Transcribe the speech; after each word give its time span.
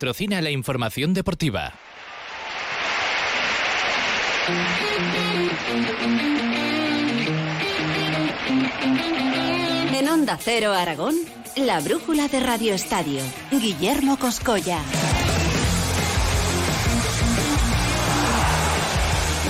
patrocina 0.00 0.40
la 0.40 0.48
información 0.48 1.12
deportiva. 1.12 1.74
En 9.92 10.08
Onda 10.08 10.38
Cero 10.40 10.72
Aragón, 10.72 11.16
la 11.54 11.80
brújula 11.80 12.28
de 12.28 12.40
Radio 12.40 12.72
Estadio. 12.72 13.20
Guillermo 13.50 14.18
Coscoya. 14.18 14.78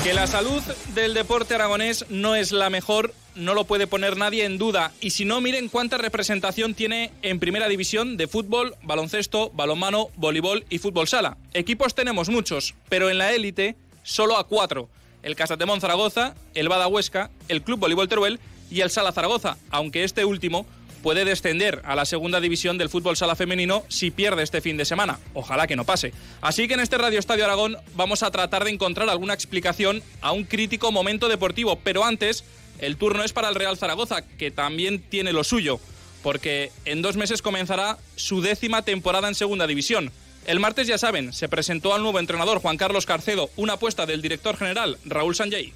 Que 0.02 0.14
la 0.14 0.26
salud 0.26 0.60
del 0.96 1.14
deporte 1.14 1.54
aragonés 1.54 2.06
no 2.08 2.34
es 2.34 2.50
la 2.50 2.70
mejor, 2.70 3.14
no 3.40 3.54
lo 3.54 3.64
puede 3.64 3.86
poner 3.86 4.16
nadie 4.16 4.44
en 4.44 4.58
duda. 4.58 4.92
Y 5.00 5.10
si 5.10 5.24
no, 5.24 5.40
miren 5.40 5.68
cuánta 5.68 5.98
representación 5.98 6.74
tiene 6.74 7.10
en 7.22 7.40
primera 7.40 7.68
división 7.68 8.16
de 8.16 8.28
fútbol, 8.28 8.76
baloncesto, 8.82 9.50
balonmano, 9.50 10.10
voleibol 10.16 10.64
y 10.70 10.78
fútbol 10.78 11.08
sala. 11.08 11.36
Equipos 11.54 11.94
tenemos 11.94 12.28
muchos, 12.28 12.74
pero 12.88 13.10
en 13.10 13.18
la 13.18 13.32
élite 13.32 13.76
solo 14.02 14.36
a 14.36 14.46
cuatro. 14.46 14.88
El 15.22 15.36
Casatemón 15.36 15.80
Zaragoza, 15.80 16.34
el 16.54 16.68
Bada 16.68 16.86
Huesca, 16.86 17.30
el 17.48 17.62
Club 17.62 17.80
Voleibol 17.80 18.08
Teruel 18.08 18.40
y 18.70 18.80
el 18.80 18.90
Sala 18.90 19.12
Zaragoza, 19.12 19.58
aunque 19.70 20.04
este 20.04 20.24
último 20.24 20.66
puede 21.02 21.24
descender 21.24 21.80
a 21.84 21.94
la 21.94 22.04
segunda 22.04 22.40
división 22.40 22.78
del 22.78 22.88
fútbol 22.88 23.16
sala 23.16 23.34
femenino 23.34 23.84
si 23.88 24.10
pierde 24.10 24.42
este 24.42 24.60
fin 24.60 24.76
de 24.76 24.84
semana. 24.84 25.18
Ojalá 25.34 25.66
que 25.66 25.76
no 25.76 25.84
pase. 25.84 26.12
Así 26.40 26.68
que 26.68 26.74
en 26.74 26.80
este 26.80 26.98
Radio 26.98 27.18
Estadio 27.18 27.44
Aragón 27.44 27.76
vamos 27.94 28.22
a 28.22 28.30
tratar 28.30 28.64
de 28.64 28.70
encontrar 28.70 29.08
alguna 29.08 29.34
explicación 29.34 30.02
a 30.20 30.32
un 30.32 30.44
crítico 30.44 30.92
momento 30.92 31.28
deportivo, 31.28 31.76
pero 31.82 32.04
antes 32.04 32.44
el 32.80 32.96
turno 32.96 33.22
es 33.22 33.32
para 33.32 33.48
el 33.48 33.54
Real 33.54 33.76
Zaragoza, 33.76 34.22
que 34.22 34.50
también 34.50 35.00
tiene 35.00 35.32
lo 35.32 35.44
suyo, 35.44 35.80
porque 36.22 36.72
en 36.84 37.02
dos 37.02 37.16
meses 37.16 37.42
comenzará 37.42 37.98
su 38.16 38.40
décima 38.40 38.82
temporada 38.82 39.28
en 39.28 39.34
segunda 39.34 39.66
división. 39.66 40.10
El 40.46 40.60
martes, 40.60 40.86
ya 40.86 40.98
saben, 40.98 41.32
se 41.32 41.48
presentó 41.48 41.94
al 41.94 42.02
nuevo 42.02 42.18
entrenador 42.18 42.60
Juan 42.60 42.78
Carlos 42.78 43.06
Carcedo, 43.06 43.50
una 43.56 43.74
apuesta 43.74 44.06
del 44.06 44.22
director 44.22 44.56
general 44.56 44.98
Raúl 45.04 45.36
Sanjay. 45.36 45.72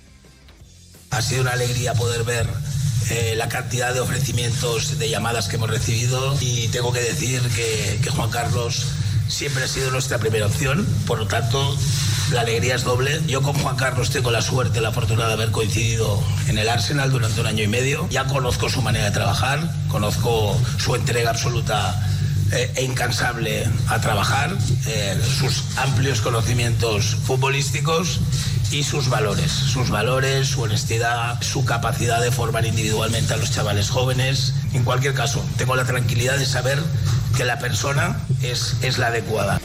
Ha 1.11 1.23
sido 1.23 1.43
una 1.43 1.53
alegría 1.53 1.95
poder 1.95 2.25
ver 2.25 2.47
eh, 3.11 3.35
la 3.37 3.49
cantidad 3.49 3.93
de 3.93 4.01
ofrecimientos, 4.01 4.99
de 4.99 5.11
llamadas 5.11 5.49
que 5.49 5.57
hemos 5.57 5.71
recibido 5.71 6.37
y 6.41 6.69
tengo 6.69 6.93
que 6.93 7.01
decir 7.01 7.41
que, 7.55 8.01
que 8.03 8.11
Juan 8.11 8.31
Carlos 8.31 8.87
siempre 9.29 9.65
ha 9.65 9.69
sido 9.69 9.91
nuestra 9.91 10.19
primera 10.19 10.47
opción, 10.47 10.87
por 11.07 11.19
lo 11.19 11.27
tanto 11.27 11.77
la 12.33 12.41
alegría 12.41 12.75
es 12.75 12.85
doble. 12.85 13.21
Yo 13.27 13.43
con 13.43 13.55
Juan 13.55 13.77
Carlos 13.77 14.11
tengo 14.11 14.31
la 14.31 14.43
suerte, 14.43 14.81
la 14.81 14.93
fortuna 14.93 15.27
de 15.27 15.35
haber 15.35 15.51
coincidido 15.51 16.23
en 16.49 16.59
el 16.59 16.69
Arsenal 16.69 17.11
durante 17.11 17.41
un 17.41 17.47
año 17.47 17.63
y 17.63 17.69
medio. 17.69 18.09
Ya 18.11 18.25
conozco 18.25 18.69
su 18.69 18.83
manera 18.83 19.07
de 19.07 19.11
trabajar, 19.11 19.61
conozco 19.89 20.59
su 20.79 20.95
entrega 20.95 21.31
absoluta 21.31 22.01
eh, 22.53 22.73
e 22.77 22.85
incansable 22.85 23.67
a 23.89 24.01
trabajar, 24.01 24.57
eh, 24.87 25.21
sus 25.39 25.65
amplios 25.77 26.21
conocimientos 26.21 27.17
futbolísticos 27.25 28.21
y 28.71 28.83
sus 28.83 29.09
valores, 29.09 29.51
sus 29.51 29.91
valores, 29.91 30.49
su 30.49 30.63
honestidad, 30.63 31.41
su 31.43 31.65
capacidad 31.65 32.21
de 32.21 32.31
formar 32.31 32.65
individualmente 32.67 33.35
a 33.35 33.37
los 33.37 33.51
chavales 33.51 33.91
jóvenes. 33.91 34.55
En 34.73 34.85
cualquier 34.85 35.15
caso, 35.15 35.45
tengo 35.57 35.77
la 35.77 35.85
tranquilidad 35.85 36.39
de 36.39 36.47
saber 36.47 36.79
que 37.37 37.45
la 37.45 37.59
persona 37.59 38.21
es, 38.43 38.77
es 38.83 38.99
la 38.99 39.09
adecuada. 39.09 39.61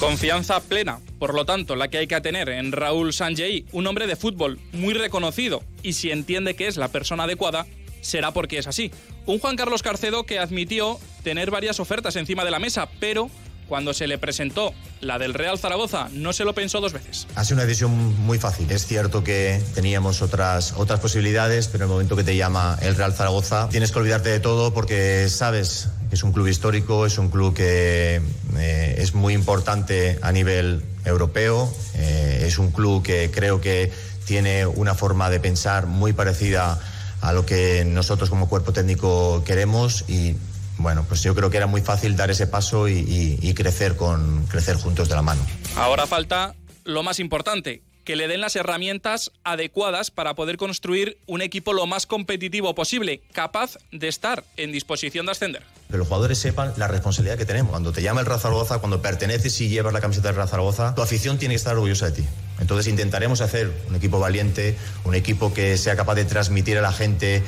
Confianza 0.00 0.60
plena, 0.60 1.00
por 1.18 1.34
lo 1.34 1.44
tanto, 1.44 1.76
la 1.76 1.88
que 1.88 1.98
hay 1.98 2.06
que 2.06 2.20
tener 2.20 2.48
en 2.48 2.72
Raúl 2.72 3.12
Sanjay, 3.12 3.66
un 3.72 3.86
hombre 3.86 4.06
de 4.06 4.16
fútbol 4.16 4.58
muy 4.72 4.94
reconocido, 4.94 5.62
y 5.82 5.92
si 5.92 6.10
entiende 6.10 6.54
que 6.54 6.66
es 6.66 6.76
la 6.76 6.88
persona 6.88 7.24
adecuada, 7.24 7.66
será 8.00 8.32
porque 8.32 8.58
es 8.58 8.66
así. 8.66 8.90
Un 9.26 9.38
Juan 9.38 9.56
Carlos 9.56 9.82
Carcedo 9.82 10.24
que 10.24 10.38
admitió 10.38 10.98
tener 11.22 11.50
varias 11.50 11.80
ofertas 11.80 12.16
encima 12.16 12.44
de 12.44 12.50
la 12.50 12.58
mesa, 12.58 12.88
pero 12.98 13.30
cuando 13.68 13.94
se 13.94 14.06
le 14.06 14.18
presentó 14.18 14.74
la 15.00 15.18
del 15.18 15.32
Real 15.32 15.58
Zaragoza, 15.58 16.08
no 16.12 16.32
se 16.32 16.44
lo 16.44 16.54
pensó 16.54 16.80
dos 16.80 16.92
veces. 16.92 17.26
Ha 17.36 17.44
sido 17.44 17.56
una 17.56 17.64
decisión 17.64 17.92
muy 18.20 18.38
fácil. 18.38 18.70
Es 18.70 18.86
cierto 18.86 19.24
que 19.24 19.62
teníamos 19.74 20.20
otras, 20.20 20.74
otras 20.76 21.00
posibilidades, 21.00 21.68
pero 21.68 21.84
en 21.84 21.90
el 21.90 21.92
momento 21.92 22.16
que 22.16 22.24
te 22.24 22.36
llama 22.36 22.76
el 22.82 22.96
Real 22.96 23.14
Zaragoza, 23.14 23.68
tienes 23.70 23.92
que 23.92 23.98
olvidarte 23.98 24.28
de 24.28 24.40
todo 24.40 24.74
porque 24.74 25.28
sabes 25.30 25.88
es 26.12 26.22
un 26.22 26.32
club 26.32 26.46
histórico, 26.46 27.06
es 27.06 27.16
un 27.16 27.30
club 27.30 27.54
que 27.54 28.20
eh, 28.56 28.94
es 28.98 29.14
muy 29.14 29.32
importante 29.32 30.18
a 30.20 30.30
nivel 30.30 30.84
europeo, 31.06 31.72
eh, 31.94 32.44
es 32.46 32.58
un 32.58 32.70
club 32.70 33.02
que 33.02 33.30
creo 33.32 33.60
que 33.60 33.90
tiene 34.26 34.66
una 34.66 34.94
forma 34.94 35.30
de 35.30 35.40
pensar 35.40 35.86
muy 35.86 36.12
parecida 36.12 36.78
a 37.22 37.32
lo 37.32 37.46
que 37.46 37.84
nosotros 37.86 38.28
como 38.28 38.48
cuerpo 38.48 38.72
técnico 38.72 39.42
queremos 39.44 40.04
y 40.06 40.36
bueno, 40.78 41.04
pues 41.08 41.22
yo 41.22 41.34
creo 41.34 41.50
que 41.50 41.56
era 41.56 41.66
muy 41.66 41.80
fácil 41.80 42.14
dar 42.16 42.30
ese 42.30 42.46
paso 42.46 42.88
y, 42.88 43.54
crecer, 43.54 43.96
con, 43.96 44.46
crecer 44.46 44.76
juntos 44.76 45.08
de 45.08 45.14
la 45.14 45.22
mano. 45.22 45.40
Ahora 45.76 46.06
falta 46.06 46.54
lo 46.84 47.02
más 47.02 47.20
importante, 47.20 47.82
que 48.04 48.16
le 48.16 48.28
den 48.28 48.40
las 48.40 48.56
herramientas 48.56 49.32
adecuadas 49.44 50.10
para 50.10 50.34
poder 50.34 50.56
construir 50.56 51.18
un 51.26 51.42
equipo 51.42 51.72
lo 51.72 51.86
más 51.86 52.06
competitivo 52.06 52.74
posible, 52.74 53.22
capaz 53.32 53.78
de 53.90 54.08
estar 54.08 54.44
en 54.56 54.72
disposición 54.72 55.26
de 55.26 55.32
ascender. 55.32 55.62
Que 55.90 55.96
los 55.98 56.06
jugadores 56.06 56.38
sepan 56.38 56.72
la 56.76 56.88
responsabilidad 56.88 57.36
que 57.36 57.44
tenemos. 57.44 57.70
Cuando 57.70 57.92
te 57.92 58.02
llama 58.02 58.20
el 58.20 58.26
Real 58.26 58.40
Zaragoza, 58.40 58.78
cuando 58.78 59.02
perteneces 59.02 59.60
y 59.60 59.68
llevas 59.68 59.92
la 59.92 60.00
camiseta 60.00 60.28
del 60.28 60.36
Real 60.36 60.48
Zaragoza, 60.48 60.94
tu 60.94 61.02
afición 61.02 61.38
tiene 61.38 61.52
que 61.52 61.56
estar 61.56 61.74
orgullosa 61.74 62.06
de 62.06 62.22
ti. 62.22 62.28
Entonces 62.60 62.86
intentaremos 62.88 63.40
hacer 63.40 63.70
un 63.88 63.96
equipo 63.96 64.18
valiente, 64.18 64.76
un 65.04 65.14
equipo 65.14 65.52
que 65.52 65.76
sea 65.76 65.96
capaz 65.96 66.14
de 66.14 66.24
transmitir 66.24 66.78
a 66.78 66.80
la 66.80 66.92
gente 66.92 67.42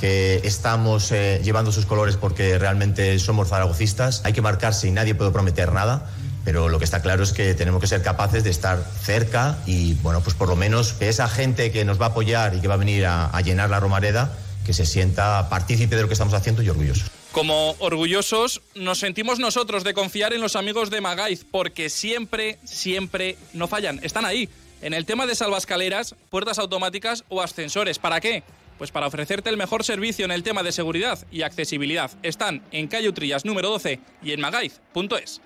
que 0.00 0.40
estamos 0.44 1.12
eh, 1.12 1.42
llevando 1.44 1.72
sus 1.72 1.84
colores 1.84 2.16
porque 2.16 2.58
realmente 2.58 3.18
somos 3.18 3.48
zaragocistas. 3.48 4.22
Hay 4.24 4.32
que 4.32 4.40
marcarse 4.40 4.88
y 4.88 4.90
nadie 4.92 5.14
puede 5.14 5.30
prometer 5.30 5.72
nada. 5.72 6.10
Pero 6.44 6.68
lo 6.68 6.78
que 6.78 6.84
está 6.84 7.02
claro 7.02 7.22
es 7.22 7.32
que 7.32 7.54
tenemos 7.54 7.80
que 7.80 7.86
ser 7.86 8.02
capaces 8.02 8.44
de 8.44 8.50
estar 8.50 8.82
cerca 9.02 9.58
y, 9.66 9.94
bueno, 9.94 10.20
pues 10.22 10.34
por 10.34 10.48
lo 10.48 10.56
menos 10.56 10.94
que 10.94 11.08
esa 11.08 11.28
gente 11.28 11.70
que 11.70 11.84
nos 11.84 12.00
va 12.00 12.06
a 12.06 12.08
apoyar 12.10 12.54
y 12.54 12.60
que 12.60 12.68
va 12.68 12.74
a 12.74 12.78
venir 12.78 13.06
a, 13.06 13.40
llenar 13.42 13.70
la 13.70 13.80
Romareda, 13.80 14.36
que 14.64 14.72
se 14.72 14.86
sienta 14.86 15.48
partícipe 15.48 15.96
de 15.96 16.02
lo 16.02 16.08
que 16.08 16.14
estamos 16.14 16.34
haciendo 16.34 16.62
y 16.62 16.68
orgulloso. 16.68 17.06
Como 17.32 17.76
orgullosos 17.78 18.60
nos 18.74 18.98
sentimos 18.98 19.38
nosotros 19.38 19.84
de 19.84 19.94
confiar 19.94 20.32
en 20.32 20.40
los 20.40 20.56
amigos 20.56 20.90
de 20.90 21.00
Magaiz, 21.00 21.44
porque 21.50 21.88
siempre, 21.90 22.58
siempre 22.64 23.36
no 23.52 23.68
fallan. 23.68 24.00
Están 24.02 24.24
ahí, 24.24 24.48
en 24.82 24.94
el 24.94 25.06
tema 25.06 25.26
de 25.26 25.34
salvascaleras, 25.34 26.14
puertas 26.30 26.58
automáticas 26.58 27.24
o 27.28 27.42
ascensores. 27.42 27.98
¿Para 27.98 28.20
qué? 28.20 28.42
Pues 28.80 28.92
para 28.92 29.08
ofrecerte 29.08 29.50
el 29.50 29.58
mejor 29.58 29.84
servicio 29.84 30.24
en 30.24 30.30
el 30.30 30.42
tema 30.42 30.62
de 30.62 30.72
seguridad 30.72 31.18
y 31.30 31.42
accesibilidad. 31.42 32.10
Están 32.22 32.62
en 32.72 32.88
Calle 32.88 33.10
Utrillas 33.10 33.44
número 33.44 33.68
12 33.68 34.00
y 34.22 34.32
en 34.32 34.40
magaiz.es. 34.40 35.42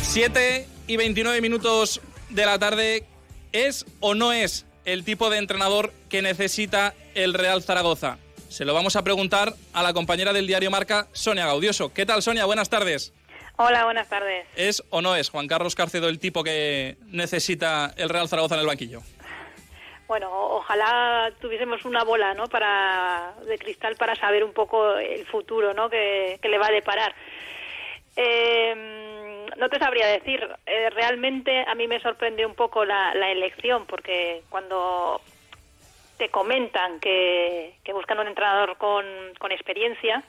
7 0.00 0.66
y 0.86 0.96
29 0.96 1.42
minutos 1.42 2.00
de 2.30 2.46
la 2.46 2.58
tarde. 2.58 3.04
¿Es 3.52 3.84
o 4.00 4.14
no 4.14 4.32
es 4.32 4.64
el 4.86 5.04
tipo 5.04 5.28
de 5.28 5.36
entrenador 5.36 5.92
que 6.08 6.22
necesita 6.22 6.94
el 7.14 7.34
Real 7.34 7.62
Zaragoza? 7.62 8.16
Se 8.48 8.64
lo 8.64 8.72
vamos 8.72 8.96
a 8.96 9.04
preguntar 9.04 9.52
a 9.74 9.82
la 9.82 9.92
compañera 9.92 10.32
del 10.32 10.46
diario 10.46 10.70
Marca, 10.70 11.06
Sonia 11.12 11.44
Gaudioso. 11.44 11.92
¿Qué 11.92 12.06
tal, 12.06 12.22
Sonia? 12.22 12.46
Buenas 12.46 12.70
tardes. 12.70 13.12
Hola, 13.56 13.84
buenas 13.84 14.08
tardes. 14.08 14.46
¿Es 14.56 14.82
o 14.88 15.02
no 15.02 15.16
es 15.16 15.28
Juan 15.28 15.48
Carlos 15.48 15.74
Carcedo 15.74 16.08
el 16.08 16.18
tipo 16.18 16.42
que 16.42 16.96
necesita 17.08 17.92
el 17.98 18.08
Real 18.08 18.26
Zaragoza 18.26 18.54
en 18.54 18.62
el 18.62 18.66
banquillo? 18.66 19.02
Bueno, 20.06 20.28
ojalá 20.30 21.32
tuviésemos 21.40 21.84
una 21.86 22.04
bola 22.04 22.34
¿no? 22.34 22.46
para, 22.46 23.34
de 23.46 23.58
cristal 23.58 23.96
para 23.96 24.14
saber 24.14 24.44
un 24.44 24.52
poco 24.52 24.96
el 24.96 25.24
futuro 25.26 25.72
¿no? 25.72 25.88
que, 25.88 26.38
le 26.42 26.58
va 26.58 26.66
a 26.66 26.72
deparar. 26.72 27.14
Eh, 28.16 29.46
no 29.56 29.68
te 29.68 29.78
sabría 29.78 30.06
decir, 30.08 30.46
eh, 30.66 30.90
realmente 30.90 31.64
a 31.66 31.74
mí 31.74 31.88
me 31.88 32.00
sorprendió 32.00 32.46
un 32.46 32.54
poco 32.54 32.84
la, 32.84 33.12
elección, 33.30 33.86
porque 33.86 34.42
cuando 34.50 35.20
te 36.18 36.28
comentan 36.28 37.00
que, 37.00 37.74
buscan 37.92 38.18
un 38.18 38.28
entrenador 38.28 38.76
con, 38.76 39.04
experiencia, 39.50 40.22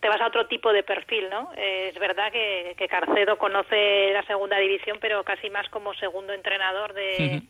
te 0.00 0.08
vas 0.08 0.20
a 0.20 0.28
otro 0.28 0.46
tipo 0.46 0.72
de 0.72 0.82
perfil, 0.82 1.28
¿no? 1.30 1.50
Es 1.56 1.98
verdad 1.98 2.32
que, 2.32 2.74
Carcedo 2.88 3.36
conoce 3.36 4.12
la 4.12 4.22
segunda 4.22 4.56
división, 4.58 4.98
pero 5.00 5.24
casi 5.24 5.50
más 5.50 5.68
como 5.68 5.92
segundo 5.94 6.32
entrenador 6.32 6.94
de 6.94 7.42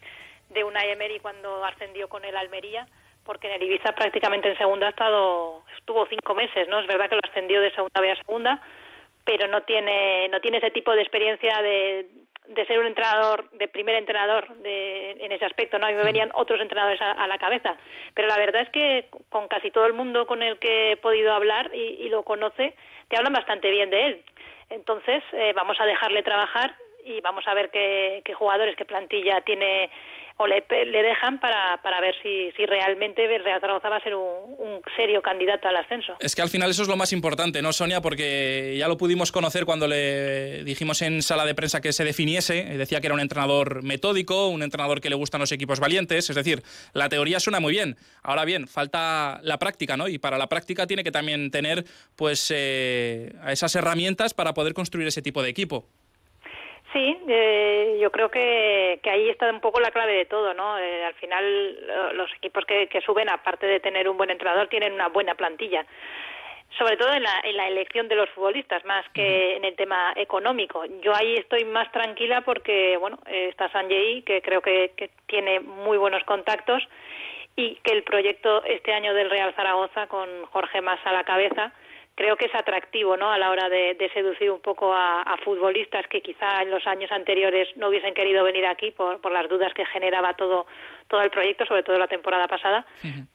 de 0.54 0.64
una 0.64 0.84
Emery 0.84 1.20
cuando 1.20 1.64
ascendió 1.64 2.08
con 2.08 2.24
el 2.24 2.36
Almería, 2.36 2.86
porque 3.24 3.48
en 3.48 3.54
el 3.54 3.62
Ibiza 3.62 3.92
prácticamente 3.92 4.48
en 4.48 4.58
segunda 4.58 4.86
ha 4.86 4.90
estado, 4.90 5.64
estuvo 5.76 6.06
cinco 6.06 6.34
meses, 6.34 6.68
¿no? 6.68 6.80
Es 6.80 6.86
verdad 6.86 7.08
que 7.08 7.16
lo 7.16 7.22
ascendió 7.28 7.60
de 7.60 7.72
segunda 7.72 8.00
B 8.00 8.10
a 8.10 8.16
segunda, 8.16 8.62
pero 9.24 9.48
no 9.48 9.62
tiene, 9.62 10.28
no 10.28 10.40
tiene 10.40 10.58
ese 10.58 10.70
tipo 10.70 10.92
de 10.92 11.02
experiencia 11.02 11.60
de, 11.62 12.06
de 12.48 12.66
ser 12.66 12.78
un 12.78 12.86
entrenador, 12.86 13.48
de 13.52 13.68
primer 13.68 13.94
entrenador 13.96 14.54
de, 14.56 15.12
en 15.12 15.32
ese 15.32 15.46
aspecto, 15.46 15.78
¿no? 15.78 15.86
A 15.86 15.90
mí 15.90 15.96
me 15.96 16.04
venían 16.04 16.30
otros 16.34 16.60
entrenadores 16.60 17.00
a, 17.00 17.26
la 17.26 17.38
cabeza. 17.38 17.76
Pero 18.12 18.28
la 18.28 18.36
verdad 18.36 18.62
es 18.62 18.70
que 18.70 19.08
con 19.30 19.48
casi 19.48 19.70
todo 19.70 19.86
el 19.86 19.94
mundo 19.94 20.26
con 20.26 20.42
el 20.42 20.58
que 20.58 20.92
he 20.92 20.96
podido 20.98 21.32
hablar 21.32 21.70
y, 21.74 22.08
lo 22.10 22.22
conoce, 22.22 22.74
te 23.08 23.16
hablan 23.16 23.32
bastante 23.32 23.70
bien 23.70 23.90
de 23.90 24.06
él. 24.06 24.24
Entonces, 24.70 25.22
eh, 25.32 25.52
vamos 25.54 25.80
a 25.80 25.86
dejarle 25.86 26.22
trabajar 26.22 26.74
y 27.04 27.20
vamos 27.20 27.44
a 27.46 27.54
ver 27.54 27.70
qué, 27.70 28.22
qué 28.24 28.34
jugadores, 28.34 28.76
qué 28.76 28.84
plantilla 28.84 29.40
tiene 29.42 29.90
o 30.36 30.46
le, 30.48 30.64
le 30.68 31.02
dejan 31.02 31.38
para, 31.38 31.80
para 31.82 32.00
ver 32.00 32.14
si, 32.20 32.50
si 32.56 32.66
realmente 32.66 33.26
Real 33.38 33.60
Zaragoza 33.60 33.88
va 33.88 33.96
a 33.96 34.02
ser 34.02 34.16
un, 34.16 34.82
serio 34.96 35.22
candidato 35.22 35.68
al 35.68 35.76
ascenso. 35.76 36.16
Es 36.18 36.34
que 36.34 36.42
al 36.42 36.48
final 36.48 36.70
eso 36.70 36.82
es 36.82 36.88
lo 36.88 36.96
más 36.96 37.12
importante, 37.12 37.62
¿no, 37.62 37.72
Sonia? 37.72 38.00
Porque 38.00 38.74
ya 38.76 38.88
lo 38.88 38.96
pudimos 38.96 39.30
conocer 39.30 39.64
cuando 39.64 39.86
le 39.86 40.64
dijimos 40.64 41.02
en 41.02 41.22
sala 41.22 41.44
de 41.44 41.54
prensa 41.54 41.80
que 41.80 41.92
se 41.92 42.04
definiese. 42.04 42.64
Decía 42.76 43.00
que 43.00 43.06
era 43.06 43.14
un 43.14 43.20
entrenador 43.20 43.82
metódico, 43.84 44.48
un 44.48 44.62
entrenador 44.62 45.00
que 45.00 45.08
le 45.08 45.16
gustan 45.16 45.40
los 45.40 45.52
equipos 45.52 45.78
valientes. 45.78 46.28
Es 46.28 46.36
decir, 46.36 46.62
la 46.92 47.08
teoría 47.08 47.38
suena 47.38 47.60
muy 47.60 47.72
bien. 47.72 47.96
Ahora 48.22 48.44
bien, 48.44 48.66
falta 48.66 49.38
la 49.42 49.58
práctica, 49.58 49.96
¿no? 49.96 50.08
Y 50.08 50.18
para 50.18 50.36
la 50.36 50.48
práctica 50.48 50.86
tiene 50.86 51.04
que 51.04 51.12
también 51.12 51.50
tener 51.52 51.84
pues 52.16 52.52
eh, 52.54 53.32
esas 53.46 53.74
herramientas 53.76 54.34
para 54.34 54.52
poder 54.52 54.74
construir 54.74 55.06
ese 55.06 55.22
tipo 55.22 55.42
de 55.42 55.50
equipo. 55.50 55.88
Sí, 56.94 57.18
eh, 57.26 57.98
yo 58.00 58.12
creo 58.12 58.30
que, 58.30 59.00
que, 59.02 59.10
ahí 59.10 59.28
está 59.28 59.50
un 59.50 59.60
poco 59.60 59.80
la 59.80 59.90
clave 59.90 60.14
de 60.14 60.26
todo, 60.26 60.54
¿no? 60.54 60.78
Eh, 60.78 61.04
al 61.04 61.14
final 61.14 62.14
los 62.16 62.32
equipos 62.34 62.64
que, 62.66 62.86
que, 62.86 63.00
suben, 63.00 63.28
aparte 63.28 63.66
de 63.66 63.80
tener 63.80 64.08
un 64.08 64.16
buen 64.16 64.30
entrenador, 64.30 64.68
tienen 64.68 64.92
una 64.92 65.08
buena 65.08 65.34
plantilla. 65.34 65.84
Sobre 66.78 66.96
todo 66.96 67.12
en 67.12 67.24
la, 67.24 67.40
en 67.42 67.56
la 67.56 67.66
elección 67.66 68.06
de 68.06 68.14
los 68.14 68.30
futbolistas, 68.30 68.84
más 68.84 69.04
que 69.12 69.56
en 69.56 69.64
el 69.64 69.74
tema 69.74 70.12
económico. 70.14 70.84
Yo 71.02 71.12
ahí 71.16 71.34
estoy 71.34 71.64
más 71.64 71.90
tranquila 71.90 72.42
porque, 72.42 72.96
bueno, 72.96 73.18
está 73.26 73.68
Sanjay, 73.70 74.22
que 74.22 74.40
creo 74.40 74.60
que, 74.60 74.92
que 74.96 75.10
tiene 75.26 75.58
muy 75.58 75.98
buenos 75.98 76.22
contactos 76.22 76.80
y 77.56 77.74
que 77.76 77.92
el 77.92 78.04
proyecto 78.04 78.62
este 78.64 78.92
año 78.92 79.14
del 79.14 79.30
Real 79.30 79.52
Zaragoza, 79.54 80.06
con 80.06 80.46
Jorge 80.46 80.80
Mas 80.80 81.00
a 81.04 81.12
la 81.12 81.24
cabeza, 81.24 81.72
creo 82.14 82.36
que 82.36 82.46
es 82.46 82.54
atractivo 82.54 83.16
¿no? 83.16 83.30
a 83.30 83.38
la 83.38 83.50
hora 83.50 83.68
de, 83.68 84.10
seducir 84.12 84.50
un 84.50 84.60
poco 84.60 84.92
a, 84.94 85.36
futbolistas 85.44 86.06
que 86.08 86.22
quizá 86.22 86.62
en 86.62 86.70
los 86.70 86.86
años 86.86 87.10
anteriores 87.10 87.68
no 87.76 87.88
hubiesen 87.88 88.14
querido 88.14 88.44
venir 88.44 88.64
aquí 88.66 88.92
por, 88.92 89.20
por 89.20 89.32
las 89.32 89.48
dudas 89.48 89.74
que 89.74 89.84
generaba 89.86 90.34
todo, 90.34 90.66
todo 91.08 91.22
el 91.22 91.30
proyecto, 91.30 91.66
sobre 91.66 91.82
todo 91.82 91.98
la 91.98 92.06
temporada 92.06 92.46
pasada. 92.46 92.86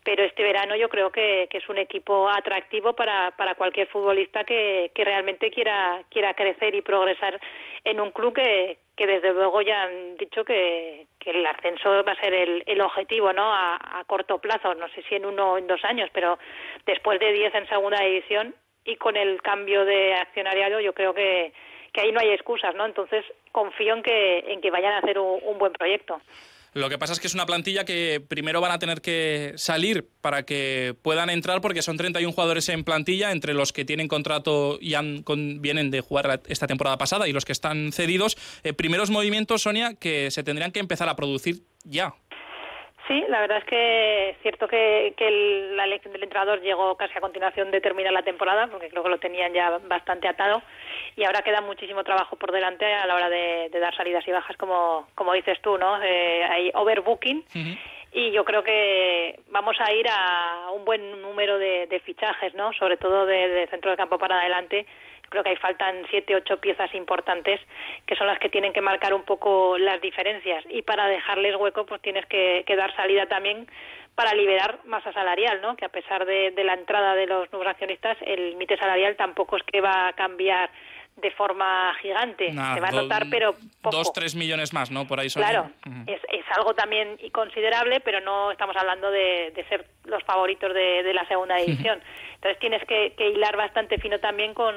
Pero 0.04 0.24
este 0.24 0.44
verano 0.44 0.76
yo 0.76 0.90
creo 0.90 1.12
que, 1.12 1.48
que, 1.52 1.58
es 1.58 1.70
un 1.70 1.78
equipo 1.78 2.30
atractivo 2.30 2.94
para, 2.94 3.32
para 3.32 3.56
cualquier 3.56 3.88
futbolista 3.88 4.44
que, 4.44 4.92
que 4.96 5.04
realmente 5.04 5.52
quiera, 5.52 6.02
quiera 6.10 6.34
crecer 6.34 6.74
y 6.74 6.82
progresar 6.82 7.40
en 7.84 8.00
un 8.00 8.12
club 8.12 8.34
que, 8.34 8.80
que 8.96 9.06
desde 9.06 9.34
luego 9.34 9.62
ya 9.62 9.84
han 9.84 10.18
dicho 10.18 10.44
que, 10.44 11.08
que 11.20 11.32
el 11.32 11.46
ascenso 11.46 12.04
va 12.04 12.14
a 12.14 12.22
ser 12.22 12.34
el, 12.34 12.64
el 12.66 12.82
objetivo 12.82 13.34
¿no? 13.34 13.44
A, 13.54 14.00
a, 14.00 14.04
corto 14.06 14.40
plazo, 14.40 14.74
no 14.76 14.88
sé 14.90 15.04
si 15.04 15.16
en 15.16 15.26
uno 15.26 15.54
o 15.54 15.58
en 15.58 15.68
dos 15.68 15.84
años, 15.84 16.10
pero 16.14 16.40
después 16.86 17.20
de 17.20 17.34
diez 17.34 17.54
en 17.54 17.68
segunda 17.68 18.02
división 18.02 18.56
y 18.86 18.96
con 18.96 19.16
el 19.18 19.42
cambio 19.42 19.86
de 19.86 20.16
accionariado 20.16 20.80
yo 20.80 20.94
creo 20.94 21.14
que, 21.14 21.54
que 21.94 22.02
ahí 22.02 22.12
no 22.12 22.20
hay 22.20 22.30
excusas, 22.30 22.76
¿no? 22.76 22.86
Entonces 22.86 23.26
confío 23.52 23.96
en 23.96 24.04
que, 24.04 24.40
en 24.48 24.62
que 24.62 24.72
vayan 24.72 24.94
a 24.94 25.00
hacer 25.00 25.20
un, 25.20 25.58
buen 25.58 25.74
proyecto. 25.74 26.22
Lo 26.74 26.88
que 26.88 27.00
pasa 27.00 27.14
es 27.14 27.20
que 27.20 27.26
es 27.26 27.34
una 27.34 27.48
plantilla 27.48 27.84
que 27.84 28.22
primero 28.26 28.62
van 28.62 28.72
a 28.72 28.78
tener 28.78 29.02
que 29.02 29.54
salir 29.56 30.08
para 30.22 30.44
que 30.44 30.96
puedan 31.02 31.32
entrar 31.32 31.62
porque 31.62 31.82
son 31.82 31.98
31 31.98 32.32
jugadores 32.32 32.70
en 32.70 32.84
plantilla, 32.84 33.32
entre 33.32 33.56
los 33.56 33.74
que 33.74 33.86
tienen 33.86 34.08
contrato 34.08 34.78
y 34.80 34.94
han, 34.94 35.26
vienen 35.62 35.90
de 35.90 36.02
jugar 36.02 36.42
esta 36.48 36.68
temporada 36.68 36.98
pasada 36.98 37.28
y 37.28 37.34
los 37.34 37.44
que 37.44 37.54
están 37.54 37.92
cedidos. 37.92 38.38
Eh, 38.64 38.74
primeros 38.74 39.10
movimientos, 39.10 39.64
Sonia, 39.64 39.96
que 39.96 40.30
se 40.30 40.44
tendrían 40.44 40.72
que 40.72 40.80
empezar 40.80 41.10
a 41.10 41.16
producir 41.16 41.64
ya. 41.84 42.14
Sí, 43.10 43.26
la 43.28 43.42
verdad 43.42 43.58
es 43.58 43.64
que 43.64 44.30
es 44.30 44.38
cierto 44.44 44.68
que, 44.68 45.16
que 45.18 45.72
la 45.74 45.86
elección 45.86 46.14
del 46.14 46.22
entrenador 46.22 46.62
llegó 46.62 46.96
casi 46.96 47.18
a 47.18 47.22
continuación 47.22 47.72
de 47.72 47.82
terminar 47.82 48.14
la 48.14 48.22
temporada, 48.22 48.68
porque 48.68 48.88
creo 48.88 49.02
que 49.02 49.10
lo 49.10 49.18
tenían 49.18 49.52
ya 49.52 49.80
bastante 49.88 50.28
atado, 50.28 50.62
y 51.16 51.24
ahora 51.24 51.42
queda 51.42 51.60
muchísimo 51.62 52.04
trabajo 52.04 52.36
por 52.36 52.52
delante 52.52 52.86
a 52.86 53.08
la 53.08 53.16
hora 53.16 53.28
de, 53.28 53.72
dar 53.72 53.96
salidas 53.96 54.28
y 54.28 54.32
bajas, 54.32 54.56
como, 54.58 55.08
como 55.16 55.34
dices 55.34 55.60
tú, 55.64 55.80
¿no? 55.80 56.00
Eh, 56.04 56.44
hay 56.44 56.72
overbooking. 56.76 57.46
Y 58.12 58.30
yo 58.30 58.46
creo 58.46 58.62
que 58.64 59.40
vamos 59.50 59.76
a 59.80 59.92
ir 59.92 60.06
a 60.08 60.70
un 60.72 60.86
buen 60.86 61.20
número 61.20 61.58
de, 61.58 62.02
fichajes, 62.06 62.54
¿no? 62.54 62.74
Sobre 62.74 62.98
todo 62.98 63.26
de, 63.26 63.48
de 63.50 63.68
centro 63.70 63.90
del 63.90 63.98
campo 63.98 64.20
para 64.20 64.40
adelante, 64.40 64.86
creo 65.30 65.44
que 65.44 65.52
ahí 65.52 65.56
faltan 65.56 66.06
siete, 66.10 66.36
ocho 66.36 66.58
piezas 66.58 66.94
importantes 66.94 67.60
que 68.06 68.16
son 68.16 68.28
las 68.28 68.40
que 68.40 68.50
tienen 68.50 68.74
que 68.74 68.82
marcar 68.82 69.14
un 69.14 69.24
poco 69.24 69.78
las 69.78 70.02
diferencias 70.02 70.64
y 70.70 70.82
para 70.82 71.08
dejarles 71.08 71.56
hueco 71.56 71.86
pues 71.86 72.02
tienes 72.02 72.26
que, 72.26 72.64
dar 72.78 72.96
salida 72.96 73.26
también 73.26 73.68
para 74.16 74.34
liberar 74.34 74.80
masa 74.86 75.14
salarial, 75.14 75.62
¿no? 75.62 75.76
Que 75.78 75.86
a 75.86 75.90
pesar 75.90 76.26
de, 76.26 76.52
de 76.52 76.64
la 76.64 76.74
entrada 76.74 77.16
de 77.16 77.28
los 77.28 77.52
nuevos 77.52 77.68
accionistas, 77.68 78.18
el 78.22 78.52
límite 78.52 78.78
salarial 78.78 79.16
tampoco 79.16 79.58
es 79.58 79.64
que 79.64 79.82
va 79.82 80.10
a 80.10 80.14
cambiar 80.14 80.70
de 81.22 81.32
forma 81.32 81.94
gigante. 82.02 82.52
Se 82.52 82.80
va 82.80 82.88
a 82.88 82.92
notar, 82.92 83.28
pero 83.30 83.54
poco. 83.82 83.98
Dos, 83.98 84.14
tres 84.14 84.36
millones 84.36 84.74
más, 84.74 84.92
¿no? 84.92 85.08
Por 85.08 85.20
ahí 85.20 85.30
Claro, 85.30 85.70
es, 86.08 86.22
es, 86.32 86.46
algo 86.56 86.74
también 86.74 87.18
considerable, 87.32 88.00
pero 88.00 88.22
no 88.22 88.52
estamos 88.52 88.76
hablando 88.76 89.12
de, 89.12 89.52
de 89.56 89.64
ser 89.66 89.86
los 90.06 90.24
favoritos 90.24 90.74
de, 90.74 91.04
de 91.04 91.14
la 91.14 91.26
segunda 91.28 91.56
división. 91.58 92.02
Entonces 92.36 92.60
tienes 92.60 92.84
que, 92.86 93.14
que, 93.18 93.30
hilar 93.30 93.56
bastante 93.58 93.98
fino 93.98 94.20
también 94.20 94.54
con 94.54 94.74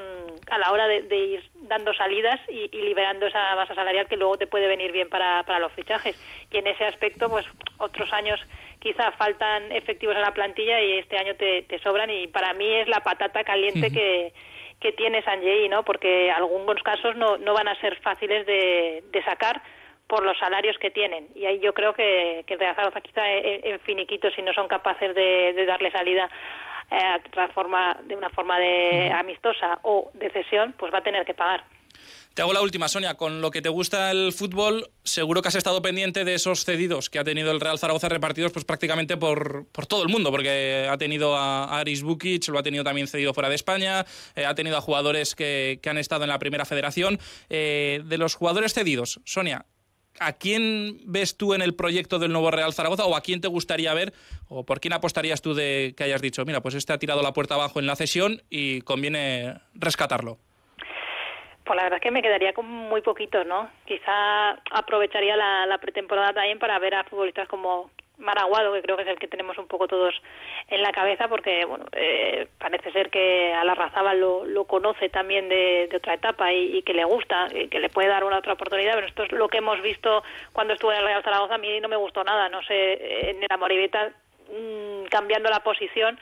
a 0.50 0.58
la 0.58 0.72
hora 0.72 0.86
de, 0.88 1.16
ir 1.16 1.50
dando 1.54 1.94
salidas 1.94 2.40
y, 2.48 2.68
y, 2.76 2.82
liberando 2.82 3.26
esa 3.26 3.54
base 3.54 3.74
salarial 3.74 4.08
que 4.08 4.16
luego 4.16 4.36
te 4.36 4.46
puede 4.46 4.66
venir 4.66 4.92
bien 4.92 5.08
para, 5.08 5.42
para 5.44 5.60
los 5.60 5.72
fichajes. 5.72 6.20
Y 6.50 6.58
en 6.58 6.66
ese 6.66 6.84
aspecto, 6.84 7.30
pues 7.30 7.46
otros 7.78 8.12
años 8.12 8.40
quizá 8.80 9.12
faltan 9.12 9.70
efectivos 9.70 10.16
en 10.16 10.22
la 10.22 10.34
plantilla 10.34 10.80
y 10.82 10.98
este 10.98 11.16
año 11.16 11.36
te, 11.36 11.62
te 11.62 11.78
sobran 11.78 12.10
y 12.10 12.26
para 12.26 12.52
mí 12.52 12.66
es 12.66 12.88
la 12.88 13.00
patata 13.00 13.44
caliente 13.44 13.92
que 13.92 14.32
que 14.82 14.92
tiene 14.92 15.22
Sanjay, 15.22 15.68
¿no? 15.68 15.84
Porque 15.84 16.30
algunos 16.32 16.82
casos 16.82 17.14
no, 17.14 17.38
no 17.38 17.54
van 17.54 17.68
a 17.68 17.80
ser 17.80 17.96
fáciles 18.00 18.44
de, 18.44 19.04
de 19.12 19.22
sacar 19.22 19.62
por 20.08 20.24
los 20.24 20.36
salarios 20.38 20.76
que 20.78 20.90
tienen. 20.90 21.28
Y 21.36 21.46
ahí 21.46 21.60
yo 21.60 21.72
creo 21.72 21.94
que, 21.94 22.44
que 22.46 22.54
el 22.54 22.60
Real 22.60 22.74
Zaragoza 22.74 23.00
quizá 23.00 23.22
en, 23.30 23.78
finiquito, 23.80 24.28
si 24.32 24.42
no 24.42 24.52
son 24.52 24.66
capaces 24.66 25.14
de, 25.14 25.52
de 25.54 25.64
darle 25.64 25.92
salida 25.92 26.28
eh, 26.90 27.48
forma, 27.54 27.96
de 28.02 28.16
una 28.16 28.28
forma 28.30 28.58
de 28.58 29.12
amistosa 29.12 29.78
o 29.82 30.10
de 30.14 30.28
cesión, 30.30 30.74
pues 30.76 30.92
va 30.92 30.98
a 30.98 31.02
tener 31.02 31.24
que 31.24 31.32
pagar. 31.32 31.64
Te 32.34 32.40
hago 32.40 32.54
la 32.54 32.62
última, 32.62 32.88
Sonia. 32.88 33.14
Con 33.14 33.42
lo 33.42 33.50
que 33.50 33.60
te 33.60 33.68
gusta 33.68 34.10
el 34.10 34.32
fútbol, 34.32 34.90
seguro 35.04 35.42
que 35.42 35.48
has 35.48 35.54
estado 35.54 35.82
pendiente 35.82 36.24
de 36.24 36.34
esos 36.34 36.64
cedidos 36.64 37.10
que 37.10 37.18
ha 37.18 37.24
tenido 37.24 37.50
el 37.50 37.60
Real 37.60 37.78
Zaragoza 37.78 38.08
repartidos 38.08 38.52
pues 38.52 38.64
prácticamente 38.64 39.18
por, 39.18 39.66
por 39.70 39.84
todo 39.86 40.02
el 40.02 40.08
mundo, 40.08 40.30
porque 40.30 40.88
ha 40.88 40.96
tenido 40.96 41.36
a 41.36 41.78
Aris 41.78 42.02
Bukic, 42.02 42.48
lo 42.48 42.58
ha 42.58 42.62
tenido 42.62 42.84
también 42.84 43.06
cedido 43.06 43.34
fuera 43.34 43.50
de 43.50 43.54
España, 43.54 44.06
eh, 44.34 44.46
ha 44.46 44.54
tenido 44.54 44.78
a 44.78 44.80
jugadores 44.80 45.34
que, 45.34 45.78
que, 45.82 45.90
han 45.90 45.98
estado 45.98 46.24
en 46.24 46.30
la 46.30 46.38
primera 46.38 46.64
federación. 46.64 47.18
Eh, 47.50 48.02
de 48.04 48.18
los 48.18 48.34
jugadores 48.34 48.72
cedidos, 48.72 49.20
Sonia, 49.24 49.66
¿A 50.20 50.34
quién 50.34 51.00
ves 51.06 51.38
tú 51.38 51.54
en 51.54 51.62
el 51.62 51.74
proyecto 51.74 52.18
del 52.18 52.32
nuevo 52.32 52.50
Real 52.50 52.74
Zaragoza 52.74 53.06
o 53.06 53.16
a 53.16 53.22
quién 53.22 53.40
te 53.40 53.48
gustaría 53.48 53.94
ver 53.94 54.12
o 54.46 54.64
por 54.64 54.78
quién 54.78 54.92
apostarías 54.92 55.40
tú 55.40 55.54
de 55.54 55.94
que 55.96 56.04
hayas 56.04 56.20
dicho, 56.20 56.44
mira, 56.44 56.60
pues 56.60 56.74
este 56.74 56.92
ha 56.92 56.98
tirado 56.98 57.22
la 57.22 57.32
puerta 57.32 57.54
abajo 57.54 57.80
en 57.80 57.86
la 57.86 57.96
cesión 57.96 58.42
y 58.50 58.82
conviene 58.82 59.54
rescatarlo? 59.74 60.38
Pues 61.64 61.76
la 61.76 61.84
verdad 61.84 61.98
es 61.98 62.02
que 62.02 62.10
me 62.10 62.22
quedaría 62.22 62.52
con 62.52 62.66
muy 62.66 63.02
poquitos, 63.02 63.46
¿no? 63.46 63.70
Quizá 63.84 64.50
aprovecharía 64.72 65.36
la, 65.36 65.78
pretemporada 65.78 66.32
también 66.32 66.58
para 66.58 66.78
ver 66.78 66.94
a 66.94 67.04
futbolistas 67.04 67.48
como 67.48 67.90
Maraguado, 68.18 68.72
que 68.72 68.82
creo 68.82 68.96
que 68.96 69.02
es 69.02 69.08
el 69.08 69.18
que 69.18 69.28
tenemos 69.28 69.58
un 69.58 69.66
poco 69.66 69.88
todos 69.88 70.14
en 70.68 70.82
la 70.82 70.92
cabeza, 70.92 71.28
porque 71.28 71.64
bueno, 71.64 71.86
eh, 71.92 72.46
parece 72.58 72.92
ser 72.92 73.10
que 73.10 73.52
a 73.52 73.64
la 73.64 73.74
Razaba 73.74 74.14
lo, 74.14 74.44
lo 74.44 74.64
conoce 74.64 75.08
también 75.08 75.48
de, 75.48 75.88
otra 75.94 76.14
etapa 76.14 76.52
y, 76.52 76.82
que 76.82 76.94
le 76.94 77.04
gusta, 77.04 77.48
y 77.52 77.68
que 77.68 77.80
le 77.80 77.88
puede 77.88 78.08
dar 78.08 78.24
una 78.24 78.38
otra 78.38 78.52
oportunidad. 78.52 78.94
Pero 78.94 79.06
esto 79.06 79.22
es 79.24 79.32
lo 79.32 79.48
que 79.48 79.58
hemos 79.58 79.80
visto 79.82 80.22
cuando 80.52 80.74
estuvo 80.74 80.92
en 80.92 80.98
el 80.98 81.04
Real 81.04 81.22
Zaragoza. 81.22 81.54
A 81.54 81.58
mí 81.58 81.80
no 81.80 81.88
me 81.88 81.96
gustó 81.96 82.22
nada, 82.24 82.48
no 82.48 82.62
sé, 82.62 83.30
en 83.30 83.40
la 83.48 83.56
Moribeta 83.56 84.12
mm, 84.50 85.04
cambiando 85.10 85.48
la 85.48 85.60
posición, 85.60 86.18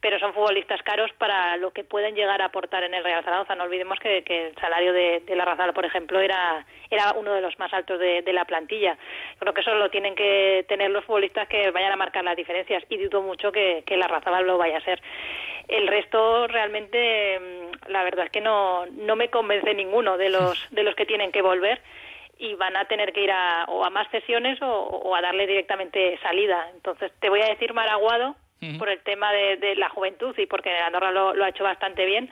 pero 0.00 0.18
son 0.20 0.32
futbolistas 0.32 0.80
caros 0.82 1.10
para 1.18 1.56
lo 1.56 1.72
que 1.72 1.82
pueden 1.82 2.14
llegar 2.14 2.40
a 2.40 2.46
aportar 2.46 2.84
en 2.84 2.94
el 2.94 3.02
Real 3.02 3.24
Zaragoza. 3.24 3.56
No 3.56 3.64
olvidemos 3.64 3.98
que, 3.98 4.18
el 4.26 4.54
salario 4.56 4.92
de, 4.92 5.22
la 5.34 5.44
Razal, 5.44 5.72
por 5.72 5.84
ejemplo, 5.84 6.20
era, 6.20 6.64
era 6.90 7.12
uno 7.12 7.32
de 7.34 7.40
los 7.40 7.58
más 7.58 7.72
altos 7.72 7.98
de, 7.98 8.22
la 8.32 8.44
plantilla. 8.44 8.96
Creo 9.38 9.52
que 9.52 9.62
eso 9.62 9.74
lo 9.74 9.90
tienen 9.90 10.14
que 10.14 10.64
tener 10.68 10.90
los 10.90 11.04
futbolistas 11.04 11.48
que 11.48 11.70
vayan 11.72 11.92
a 11.92 11.96
marcar 11.96 12.24
las 12.24 12.36
diferencias 12.36 12.84
y 12.88 12.98
dudo 12.98 13.22
mucho 13.22 13.50
que, 13.50 13.82
la 13.88 14.06
Razal 14.06 14.46
lo 14.46 14.58
vaya 14.58 14.78
a 14.78 14.82
ser. 14.82 15.02
El 15.66 15.88
resto 15.88 16.46
realmente, 16.46 17.40
mm, 17.40 17.90
la 17.90 18.04
verdad 18.04 18.26
es 18.26 18.30
que 18.30 18.40
no, 18.40 18.86
no 18.86 19.16
me 19.16 19.28
convence 19.28 19.74
ninguno 19.74 20.16
de 20.16 20.30
los, 20.30 20.66
de 20.70 20.84
los 20.84 20.94
que 20.94 21.06
tienen 21.06 21.32
que 21.32 21.42
volver 21.42 21.80
y 22.38 22.54
van 22.54 22.76
a 22.76 22.84
tener 22.84 23.12
que 23.12 23.24
ir 23.24 23.32
a, 23.32 23.64
o 23.64 23.84
a 23.84 23.90
más 23.90 24.08
sesiones 24.10 24.62
o, 24.62 24.66
o 24.66 25.14
a 25.16 25.20
darle 25.20 25.48
directamente 25.48 26.16
salida. 26.22 26.70
Entonces, 26.72 27.10
te 27.18 27.28
voy 27.28 27.42
a 27.42 27.48
decir 27.48 27.74
Maraguado, 27.74 28.36
por 28.78 28.88
el 28.88 29.00
tema 29.00 29.32
de, 29.32 29.74
la 29.76 29.88
juventud 29.88 30.34
y 30.38 30.46
porque 30.46 30.70
Andorra 30.70 31.10
lo, 31.10 31.34
lo, 31.34 31.44
ha 31.44 31.48
hecho 31.48 31.64
bastante 31.64 32.04
bien. 32.04 32.30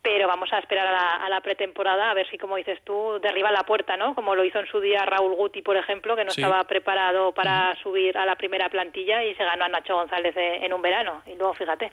Pero 0.00 0.28
vamos 0.28 0.52
a 0.52 0.58
esperar 0.58 0.86
a 0.86 1.28
la, 1.28 1.40
pretemporada 1.40 2.10
a 2.10 2.14
ver 2.14 2.28
si, 2.30 2.38
como 2.38 2.56
dices 2.56 2.78
tú, 2.84 3.18
derriba 3.20 3.50
la 3.50 3.64
puerta, 3.64 3.96
¿no? 3.96 4.14
Como 4.14 4.34
lo 4.34 4.44
hizo 4.44 4.60
en 4.60 4.66
su 4.66 4.80
día 4.80 5.04
Raúl 5.04 5.34
Guti, 5.34 5.60
por 5.60 5.76
ejemplo, 5.76 6.14
que 6.14 6.24
no 6.24 6.30
estaba 6.30 6.62
preparado 6.64 7.32
para 7.32 7.76
subir 7.82 8.16
a 8.16 8.24
la 8.24 8.36
primera 8.36 8.68
plantilla 8.68 9.24
y 9.24 9.34
se 9.34 9.44
ganó 9.44 9.64
a 9.64 9.68
Nacho 9.68 9.96
González 9.96 10.34
en 10.36 10.72
un 10.72 10.82
verano. 10.82 11.22
Y 11.26 11.34
luego, 11.34 11.54
fíjate. 11.54 11.90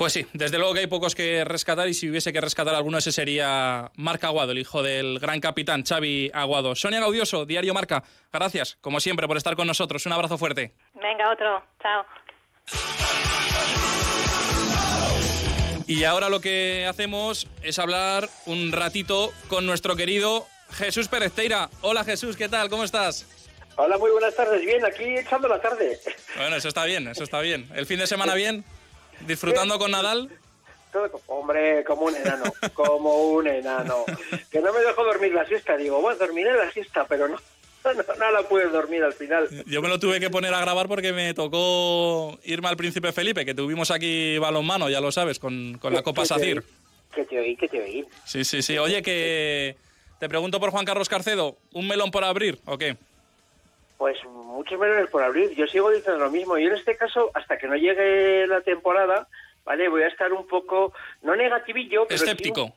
Pues 0.00 0.14
sí, 0.14 0.26
desde 0.32 0.56
luego 0.56 0.72
que 0.72 0.80
hay 0.80 0.86
pocos 0.86 1.14
que 1.14 1.44
rescatar 1.44 1.86
y 1.86 1.92
si 1.92 2.08
hubiese 2.08 2.32
que 2.32 2.40
rescatar 2.40 2.74
alguno 2.74 2.96
ese 2.96 3.12
sería 3.12 3.90
Marca 3.96 4.28
Aguado, 4.28 4.52
el 4.52 4.58
hijo 4.58 4.82
del 4.82 5.18
gran 5.18 5.40
capitán 5.40 5.84
Xavi 5.84 6.30
Aguado. 6.32 6.74
Sonia 6.74 7.00
Gaudioso, 7.00 7.44
Diario 7.44 7.74
Marca, 7.74 8.02
gracias 8.32 8.78
como 8.80 8.98
siempre 8.98 9.28
por 9.28 9.36
estar 9.36 9.56
con 9.56 9.66
nosotros. 9.66 10.06
Un 10.06 10.14
abrazo 10.14 10.38
fuerte. 10.38 10.72
Venga, 10.94 11.30
otro. 11.30 11.62
Chao. 11.82 12.06
Y 15.86 16.04
ahora 16.04 16.28
lo 16.28 16.40
que 16.40 16.86
hacemos 16.88 17.48
es 17.62 17.78
hablar 17.80 18.28
un 18.46 18.70
ratito 18.70 19.32
con 19.48 19.66
nuestro 19.66 19.96
querido 19.96 20.46
Jesús 20.72 21.08
Pérez 21.08 21.32
Teira. 21.32 21.68
Hola 21.80 22.04
Jesús, 22.04 22.36
¿qué 22.36 22.48
tal? 22.48 22.70
¿Cómo 22.70 22.84
estás? 22.84 23.26
Hola, 23.74 23.98
muy 23.98 24.10
buenas 24.10 24.34
tardes. 24.36 24.60
Bien, 24.64 24.84
aquí 24.84 25.02
echando 25.02 25.48
la 25.48 25.60
tarde. 25.60 25.98
Bueno, 26.36 26.54
eso 26.54 26.68
está 26.68 26.84
bien, 26.84 27.08
eso 27.08 27.24
está 27.24 27.40
bien. 27.40 27.68
¿El 27.74 27.86
fin 27.86 27.98
de 27.98 28.06
semana 28.06 28.34
bien? 28.34 28.64
¿Disfrutando 29.26 29.78
con 29.78 29.90
Nadal? 29.90 30.30
hombre, 31.26 31.84
como 31.84 32.02
un 32.02 32.16
enano, 32.16 32.52
como 32.74 33.22
un 33.30 33.46
enano. 33.46 34.04
Que 34.50 34.60
no 34.60 34.72
me 34.72 34.80
dejo 34.80 35.04
dormir 35.04 35.32
la 35.32 35.46
siesta. 35.46 35.76
Digo, 35.76 36.00
bueno, 36.00 36.18
dormiré 36.18 36.52
la 36.52 36.70
siesta, 36.70 37.04
pero 37.08 37.28
no, 37.28 37.38
no, 37.84 38.30
la 38.30 38.42
pude 38.42 38.66
dormir 38.68 39.02
al 39.02 39.12
final. 39.12 39.48
Yo 39.66 39.82
me 39.82 39.88
lo 39.88 39.98
tuve 39.98 40.20
que 40.20 40.30
poner 40.30 40.52
a 40.54 40.60
grabar 40.60 40.88
porque 40.88 41.12
me 41.12 41.32
tocó 41.34 42.38
irme 42.44 42.68
al 42.68 42.76
Príncipe 42.76 43.12
Felipe, 43.12 43.44
que 43.44 43.54
tuvimos 43.54 43.90
aquí 43.90 44.38
balonmano, 44.38 44.88
ya 44.90 45.00
lo 45.00 45.12
sabes, 45.12 45.38
con, 45.38 45.78
con 45.78 45.94
la 45.94 46.02
Copa 46.02 46.24
Sacir. 46.24 46.62
Que 47.14 47.24
te 47.24 47.38
oí, 47.40 47.56
que 47.56 47.68
te 47.68 47.82
oí. 47.82 48.06
Sí, 48.24 48.44
sí, 48.44 48.62
sí. 48.62 48.78
Oye, 48.78 49.02
que 49.02 49.76
te 50.18 50.28
pregunto 50.28 50.60
por 50.60 50.70
Juan 50.70 50.84
Carlos 50.84 51.08
Carcedo, 51.08 51.56
¿un 51.72 51.88
melón 51.88 52.10
por 52.10 52.24
abrir 52.24 52.58
o 52.66 52.78
qué? 52.78 52.96
Pues 53.96 54.16
muchos 54.24 54.78
melones 54.78 55.08
por 55.10 55.22
abrir. 55.22 55.54
Yo 55.54 55.66
sigo 55.66 55.90
diciendo 55.90 56.20
lo 56.24 56.30
mismo. 56.30 56.58
Yo 56.58 56.68
en 56.68 56.76
este 56.76 56.96
caso, 56.96 57.30
hasta 57.34 57.58
que 57.58 57.66
no 57.66 57.76
llegue 57.76 58.46
la 58.46 58.60
temporada, 58.60 59.28
¿vale? 59.64 59.88
Voy 59.88 60.02
a 60.02 60.08
estar 60.08 60.32
un 60.32 60.46
poco, 60.46 60.92
no 61.22 61.34
negativillo, 61.36 62.06
pero... 62.06 62.22
Escéptico. 62.22 62.74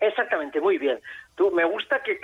exactamente, 0.00 0.60
muy 0.60 0.78
bien. 0.78 1.00
Tú, 1.34 1.50
me 1.50 1.64
gusta 1.64 2.02
que, 2.02 2.18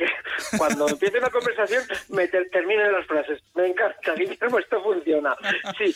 cuando 0.56 0.88
empiece 0.88 1.18
una 1.18 1.30
conversación 1.30 1.82
me 2.10 2.28
terminen 2.28 2.92
las 2.92 3.06
frases. 3.06 3.42
Me 3.54 3.66
encanta, 3.66 4.14
Guillermo, 4.14 4.58
esto 4.58 4.82
funciona. 4.82 5.34
Sí, 5.78 5.94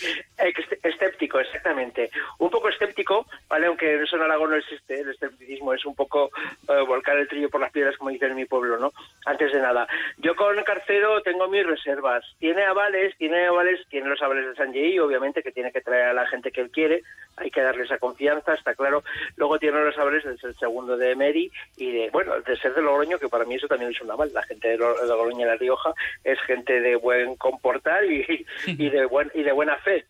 escéptico, 0.82 1.38
exactamente. 1.40 2.10
Un 2.38 2.50
poco 2.50 2.68
escéptico, 2.68 3.26
¿vale? 3.48 3.66
Aunque 3.66 4.02
eso 4.02 4.16
en 4.16 4.22
Aragón 4.22 4.50
no 4.50 4.56
existe, 4.56 5.00
el 5.00 5.10
escepticismo 5.10 5.74
es 5.74 5.84
un 5.84 5.94
poco 5.94 6.30
eh, 6.68 6.80
volcar 6.86 7.16
el 7.16 7.28
trillo 7.28 7.50
por 7.50 7.60
las 7.60 7.72
piedras, 7.72 7.96
como 7.96 8.10
dicen 8.10 8.30
en 8.30 8.36
mi 8.36 8.46
pueblo, 8.46 8.78
¿no? 8.78 8.92
Antes 9.26 9.52
de 9.52 9.60
nada. 9.60 9.86
Yo 10.18 10.34
con 10.34 10.62
Carcero 10.64 11.22
tengo 11.22 11.48
mis 11.48 11.66
reservas. 11.66 12.24
Tiene 12.38 12.64
avales, 12.64 13.16
tiene 13.18 13.46
avales, 13.46 13.80
tiene 13.88 14.08
los 14.08 14.22
avales 14.22 14.46
de 14.46 14.54
San 14.54 14.72
obviamente, 14.72 15.42
que 15.42 15.52
tiene 15.52 15.72
que 15.72 15.80
traer 15.80 16.06
a 16.06 16.12
la 16.12 16.26
gente 16.26 16.50
que 16.50 16.60
él 16.60 16.70
quiere. 16.70 17.02
Hay 17.36 17.50
que 17.50 17.62
darle 17.62 17.84
esa 17.84 17.98
confianza, 17.98 18.54
está 18.54 18.74
claro. 18.74 19.04
Luego 19.36 19.58
tiene 19.58 19.84
los 19.84 19.96
avales 19.98 20.24
del 20.24 20.54
segundo 20.56 20.96
de 20.96 21.14
Meri 21.14 21.50
y 21.76 21.92
de, 21.92 22.10
bueno, 22.10 22.40
de 22.40 22.56
ser 22.56 22.74
de 22.74 22.82
Logroño 23.02 23.18
que 23.18 23.28
para 23.28 23.44
mí 23.44 23.56
eso 23.56 23.66
también 23.66 23.90
es 23.90 24.00
una 24.00 24.16
mal. 24.16 24.32
La 24.32 24.42
gente 24.42 24.68
de, 24.68 24.78
Logroño 24.78 25.44
y 25.44 25.48
La 25.48 25.56
Rioja 25.56 25.92
es 26.22 26.40
gente 26.42 26.80
de 26.80 26.96
buen 26.96 27.36
comportar 27.36 28.04
y, 28.04 28.46
y, 28.66 28.88
de 28.90 29.06
buen, 29.06 29.30
y 29.34 29.42
de 29.42 29.52
buena 29.52 29.76
fe, 29.78 30.04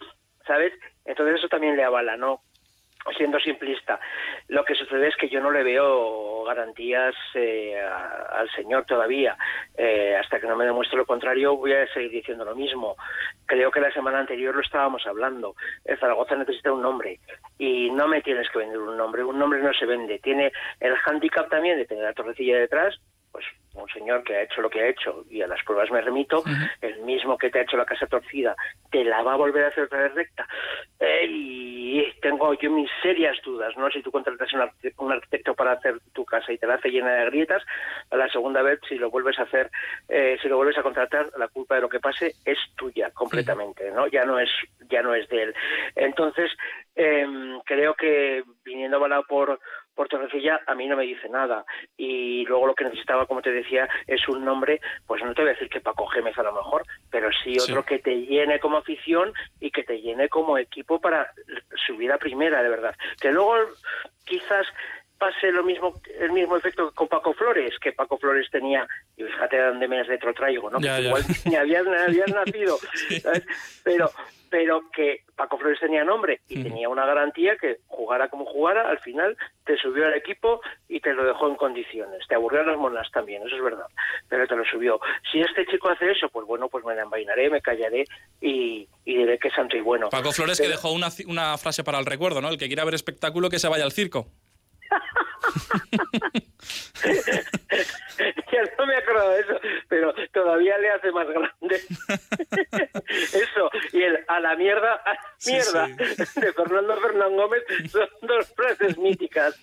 ¿sabes? 0.47 0.73
Entonces 1.05 1.37
eso 1.37 1.49
también 1.49 1.77
le 1.77 1.85
avala, 1.85 2.17
¿no? 2.17 2.43
Siendo 3.17 3.39
simplista. 3.41 3.99
Lo 4.49 4.65
que 4.65 4.75
sucede 4.75 5.09
es 5.09 5.17
que 5.17 5.29
yo 5.29 5.41
no 5.41 5.51
le 5.51 5.63
veo 5.63 6.45
garantías 6.45 7.15
eh, 7.35 7.79
al 7.79 8.51
señor 8.51 8.85
todavía. 8.85 9.37
Eh, 9.77 10.17
hasta 10.17 10.41
que 10.41 10.47
no 10.47 10.57
me 10.57 10.65
demuestre 10.65 10.99
lo 10.99 11.07
contrario, 11.07 11.57
voy 11.57 11.73
a 11.73 11.87
seguir 11.93 12.11
diciendo 12.11 12.45
lo 12.45 12.55
mismo. 12.55 12.97
Creo 13.47 13.71
que 13.71 13.81
la 13.81 13.93
semana 13.93 14.21
anterior 14.21 14.55
lo 14.55 14.63
estábamos 14.63 15.07
hablando. 15.07 15.55
El 15.85 15.99
Zaragoza 15.99 16.37
necesita 16.37 16.73
un 16.73 16.83
nombre 16.83 17.21
y 17.59 17.91
no 17.91 18.09
me 18.09 18.23
tienes 18.23 18.49
que 18.51 18.59
vender 18.59 18.79
un 18.79 18.97
nombre. 18.97 19.25
Un 19.25 19.39
nombre 19.39 19.61
no 19.61 19.73
se 19.73 19.87
vende. 19.87 20.19
Tiene 20.19 20.53
el 20.81 20.95
handicap 21.05 21.49
también 21.49 21.79
de 21.79 21.87
tener 21.87 22.05
la 22.05 22.13
torrecilla 22.13 22.59
detrás 22.59 22.99
pues 23.33 23.47
un 23.75 23.89
señor 23.89 24.23
que 24.23 24.37
ha 24.37 24.43
hecho 24.43 24.61
lo 24.61 24.69
que 24.69 24.83
ha 24.83 24.89
hecho 24.89 25.25
y 25.31 25.41
a 25.41 25.47
las 25.47 25.63
pruebas 25.65 25.91
me 25.91 26.03
remito, 26.03 26.45
el 26.83 27.01
mismo 27.01 27.39
que 27.39 27.51
te 27.51 27.59
ha 27.59 27.63
hecho 27.63 27.79
la 27.79 27.87
casa 27.87 28.07
torcida, 28.07 28.55
te 28.91 29.03
la 29.03 29.23
va 29.23 29.33
a 29.33 29.37
volver 29.37 29.65
a 29.65 29.69
hacer 29.69 29.85
otra 29.85 30.03
vez 30.03 30.15
recta. 30.15 30.47
Eh, 31.01 31.27
y 31.27 31.52
tengo 32.21 32.55
yo 32.55 32.71
mis 32.71 32.91
serias 33.03 33.37
dudas, 33.43 33.77
¿no? 33.77 33.91
Si 33.91 34.03
tú 34.03 34.11
contratas 34.11 34.53
un 34.99 35.13
arquitecto 35.13 35.55
para 35.55 35.73
hacer 35.73 35.99
tu 36.13 36.25
casa 36.25 36.53
y 36.53 36.59
te 36.59 36.67
la 36.67 36.75
hace 36.75 36.91
llena 36.91 37.13
de 37.13 37.27
grietas, 37.27 37.63
a 38.11 38.17
la 38.17 38.29
segunda 38.29 38.63
vez, 38.63 38.81
si 38.89 38.97
lo 38.97 39.11
vuelves 39.11 39.39
a 39.39 39.43
hacer, 39.43 39.71
eh, 40.09 40.39
si 40.41 40.49
lo 40.49 40.57
vuelves 40.57 40.79
a 40.79 40.83
contratar, 40.83 41.31
la 41.39 41.49
culpa 41.49 41.77
de 41.77 41.83
lo 41.83 41.89
que 41.89 42.01
pase 42.01 42.35
es 42.45 42.59
tuya 42.77 43.11
completamente, 43.11 43.91
¿no? 43.91 44.07
Ya 44.07 44.25
no 44.25 44.39
es, 44.39 44.51
ya 44.91 45.03
no 45.03 45.15
es 45.15 45.29
de 45.29 45.43
él. 45.43 45.55
Entonces, 45.97 46.51
em, 46.95 47.61
creo 47.65 47.95
que 47.95 48.45
viniendo 48.65 48.97
avalado 48.97 49.25
por 49.25 49.59
por 49.95 50.09
Torrecilla 50.09 50.61
a 50.67 50.75
mí 50.75 50.87
no 50.87 50.97
me 50.97 51.05
dice 51.05 51.29
nada. 51.29 51.65
Y 51.97 52.45
luego 52.47 52.67
lo 52.67 52.75
que 52.75 52.85
necesitaba, 52.85 53.27
como 53.27 53.43
te 53.43 53.53
decía, 53.53 53.89
es 54.07 54.27
un 54.29 54.45
nombre, 54.45 54.81
pues 55.07 55.23
no 55.23 55.35
te 55.35 55.43
voy 55.43 55.51
a 55.51 55.55
decir 55.55 55.69
que 55.69 55.81
Paco 55.81 56.07
Gémez 56.07 56.39
a 56.39 56.43
lo 56.43 56.53
mejor, 56.53 56.85
pero 57.11 57.31
sí 57.45 57.57
otro 57.59 57.85
que 57.85 57.99
te 57.99 58.23
llene 58.23 58.61
como 58.61 58.79
afición 58.79 59.33
y 59.61 59.71
que 59.71 59.83
te 59.83 60.01
llene 60.01 60.29
como 60.29 60.59
equipo 60.59 61.01
para 61.01 61.33
subir 61.87 62.13
a 62.13 62.19
primera, 62.19 62.63
de 62.63 62.69
verdad. 62.69 62.95
Que 63.21 63.33
luego 63.33 63.55
quizás 64.25 64.67
pase 65.23 65.53
lo 65.53 65.63
mismo 65.63 66.01
el 66.19 66.33
mismo 66.33 66.57
efecto 66.57 66.91
con 66.97 67.07
Paco 67.07 67.33
Flores, 67.33 67.79
que 67.79 67.93
Paco 67.93 68.19
Flores 68.19 68.51
tenía, 68.51 68.89
y 69.17 69.23
fíjate 69.23 69.57
de 69.57 69.67
dónde 69.67 69.87
me 69.87 70.03
retrotraigo, 70.03 70.69
¿no? 70.69 70.81
Igual 70.81 71.23
ni 71.45 71.55
habías, 71.55 71.85
nacido, 72.35 72.77
Pero, 73.85 74.11
pero 74.51 74.91
que 74.91 75.21
Paco 75.37 75.59
Flores 75.59 75.79
tenía 75.79 76.03
nombre 76.03 76.41
y 76.49 76.61
tenía 76.61 76.89
una 76.89 77.07
garantía 77.07 77.57
que 77.57 77.79
jugara 77.87 78.29
como 78.31 78.47
jugara, 78.47 78.91
al 78.91 78.99
final 78.99 79.37
te 79.65 79.77
subió 79.77 80.07
al 80.07 80.15
equipo 80.15 80.61
y 80.89 80.99
te 80.99 81.13
lo 81.13 81.25
dejó 81.25 81.47
en 81.47 81.55
condiciones. 81.55 82.27
Te 82.27 82.35
aburrió 82.35 82.65
las 82.65 82.77
monas 82.77 83.09
también, 83.13 83.47
eso 83.47 83.55
es 83.55 83.63
verdad, 83.63 83.87
pero 84.29 84.49
te 84.49 84.57
lo 84.57 84.65
subió. 84.65 84.99
Si 85.31 85.41
este 85.41 85.65
chico 85.67 85.89
hace 85.89 86.11
eso, 86.11 86.31
pues 86.31 86.49
bueno, 86.49 86.69
pues 86.69 86.85
me 86.85 86.97
la 86.97 87.03
envainaré, 87.03 87.49
me 87.49 87.63
callaré 87.63 88.07
y, 88.41 88.89
diré 89.05 89.39
que 89.39 89.49
es 89.49 89.55
santo 89.55 89.77
y 89.77 89.81
bueno. 89.83 90.11
Paco 90.11 90.33
Flores 90.33 90.61
que 90.61 90.69
dejó 90.69 90.91
una, 90.91 91.11
una 91.29 91.57
frase 91.59 91.85
para 91.85 92.01
el 92.01 92.07
recuerdo, 92.07 92.41
¿no? 92.41 92.49
El 92.49 92.59
que 92.59 92.67
quiera 92.67 92.85
ver 92.85 92.95
espectáculo 92.95 93.49
que 93.51 93.61
se 93.61 93.69
vaya 93.69 93.85
al 93.85 93.93
circo. 93.93 94.27
ya 98.53 98.63
no 98.79 98.87
me 98.87 98.97
acuerdo 98.97 99.31
de 99.31 99.41
eso, 99.41 99.61
pero 99.89 100.15
todavía 100.33 100.79
le 100.79 100.91
hace 100.91 101.11
más 101.11 101.27
grande. 101.29 101.53
eso, 103.09 103.71
y 103.93 104.03
el 104.03 104.19
a 104.29 104.41
la 104.41 104.57
mierda, 104.57 104.95
a 105.05 105.15
la 105.15 105.21
mierda 105.47 105.89
de 105.89 106.53
Fernando 106.53 107.01
Fernán 107.01 107.37
Gómez 107.37 107.63
son 107.91 108.09
dos 108.23 108.53
frases 108.55 108.99
míticas. 108.99 109.59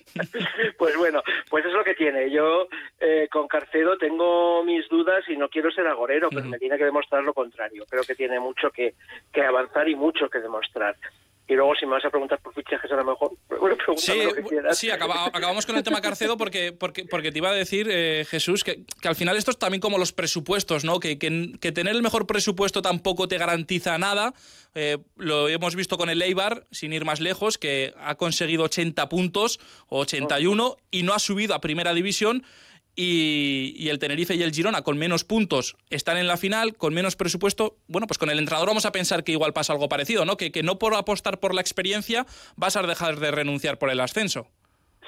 pues 0.77 0.97
bueno, 0.97 1.21
pues 1.49 1.65
es 1.65 1.73
lo 1.73 1.83
que 1.83 1.95
tiene. 1.95 2.29
Yo 2.31 2.67
eh, 2.99 3.27
con 3.31 3.47
Carcedo 3.47 3.97
tengo 3.97 4.63
mis 4.63 4.87
dudas 4.89 5.27
y 5.29 5.37
no 5.37 5.49
quiero 5.49 5.71
ser 5.71 5.87
agorero, 5.87 6.29
pero 6.29 6.45
me 6.45 6.59
tiene 6.59 6.77
que 6.77 6.85
demostrar 6.85 7.23
lo 7.23 7.33
contrario. 7.33 7.85
Creo 7.89 8.03
que 8.03 8.15
tiene 8.15 8.39
mucho 8.39 8.69
que, 8.71 8.95
que 9.31 9.43
avanzar 9.43 9.87
y 9.87 9.95
mucho 9.95 10.29
que 10.29 10.39
demostrar. 10.39 10.95
Y 11.49 11.55
luego, 11.55 11.73
si 11.73 11.87
me 11.87 11.93
vas 11.93 12.05
a 12.05 12.11
preguntar 12.11 12.39
por 12.41 12.53
fichajes, 12.53 12.91
a 12.91 12.95
lo 12.95 13.03
mejor, 13.03 13.31
bueno, 13.59 13.75
sí, 13.97 14.23
lo 14.23 14.33
que 14.35 14.43
quieras. 14.43 14.77
Sí, 14.77 14.91
acabamos 14.91 15.65
con 15.65 15.75
el 15.75 15.83
tema 15.83 15.99
Carcedo 15.99 16.37
porque, 16.37 16.71
porque, 16.71 17.05
porque 17.05 17.31
te 17.31 17.39
iba 17.39 17.49
a 17.49 17.53
decir, 17.53 17.87
eh, 17.89 18.23
Jesús, 18.29 18.63
que, 18.63 18.83
que, 19.01 19.07
al 19.07 19.15
final 19.15 19.35
esto 19.35 19.49
es 19.49 19.57
también 19.57 19.81
como 19.81 19.97
los 19.97 20.13
presupuestos, 20.13 20.85
¿no? 20.85 20.99
Que, 20.99 21.17
que, 21.17 21.71
tener 21.71 21.95
el 21.95 22.03
mejor 22.03 22.27
presupuesto 22.27 22.83
tampoco 22.83 23.27
te 23.27 23.39
garantiza 23.39 23.97
nada. 23.97 24.35
Eh, 24.75 24.99
lo 25.17 25.49
hemos 25.49 25.75
visto 25.75 25.97
con 25.97 26.11
el 26.11 26.21
Eibar, 26.21 26.67
sin 26.69 26.93
ir 26.93 27.03
más 27.03 27.19
lejos, 27.19 27.57
que 27.57 27.95
ha 27.97 28.13
conseguido 28.13 28.65
80 28.65 29.09
puntos 29.09 29.59
o 29.87 30.01
81 30.01 30.77
y 30.91 31.01
no 31.01 31.13
ha 31.15 31.19
subido 31.19 31.55
a 31.55 31.61
primera 31.61 31.95
división 31.95 32.43
y, 32.95 33.87
el 33.89 33.99
Tenerife 33.99 34.35
y 34.35 34.43
el 34.43 34.51
Girona 34.51 34.81
con 34.81 34.97
menos 34.97 35.23
puntos 35.23 35.77
están 35.89 36.17
en 36.17 36.27
la 36.27 36.37
final, 36.37 36.75
con 36.75 36.93
menos 36.93 37.15
presupuesto, 37.15 37.77
bueno, 37.87 38.07
pues 38.07 38.17
con 38.17 38.29
el 38.29 38.39
entrenador 38.39 38.67
vamos 38.67 38.85
a 38.85 38.91
pensar 38.91 39.23
que 39.23 39.31
igual 39.31 39.53
pasa 39.53 39.73
algo 39.73 39.89
parecido, 39.89 40.25
¿no? 40.25 40.37
Que, 40.37 40.51
que 40.51 40.63
no 40.63 40.79
por 40.79 40.93
apostar 40.95 41.39
por 41.39 41.53
la 41.53 41.61
experiencia 41.61 42.25
vas 42.55 42.75
a 42.75 42.81
dejar 42.83 43.17
de 43.17 43.31
renunciar 43.31 43.77
por 43.77 43.89
el 43.89 43.99
ascenso. 43.99 44.47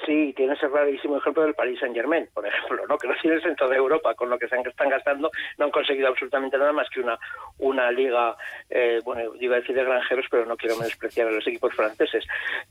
Sí, 0.05 0.33
tienes 0.35 0.61
el 0.63 0.71
rarísimo 0.71 1.17
ejemplo 1.17 1.43
del 1.43 1.53
Paris 1.53 1.79
Saint 1.79 1.95
Germain, 1.95 2.27
por 2.33 2.45
ejemplo, 2.45 2.87
¿no? 2.87 2.97
que 2.97 3.07
los 3.07 3.21
tienes 3.21 3.45
en 3.45 3.55
toda 3.55 3.75
Europa, 3.75 4.15
con 4.15 4.29
lo 4.29 4.39
que 4.39 4.47
se 4.47 4.55
están 4.57 4.89
gastando, 4.89 5.29
no 5.57 5.65
han 5.65 5.71
conseguido 5.71 6.07
absolutamente 6.07 6.57
nada 6.57 6.71
más 6.71 6.89
que 6.89 7.01
una, 7.01 7.19
una 7.59 7.91
liga, 7.91 8.35
eh, 8.69 8.99
bueno, 9.03 9.33
iba 9.39 9.55
a 9.55 9.59
decir 9.59 9.75
de 9.75 9.83
granjeros, 9.83 10.25
pero 10.31 10.45
no 10.45 10.57
quiero 10.57 10.75
menospreciar 10.77 11.27
a 11.27 11.31
los 11.31 11.45
equipos 11.45 11.75
franceses. 11.75 12.25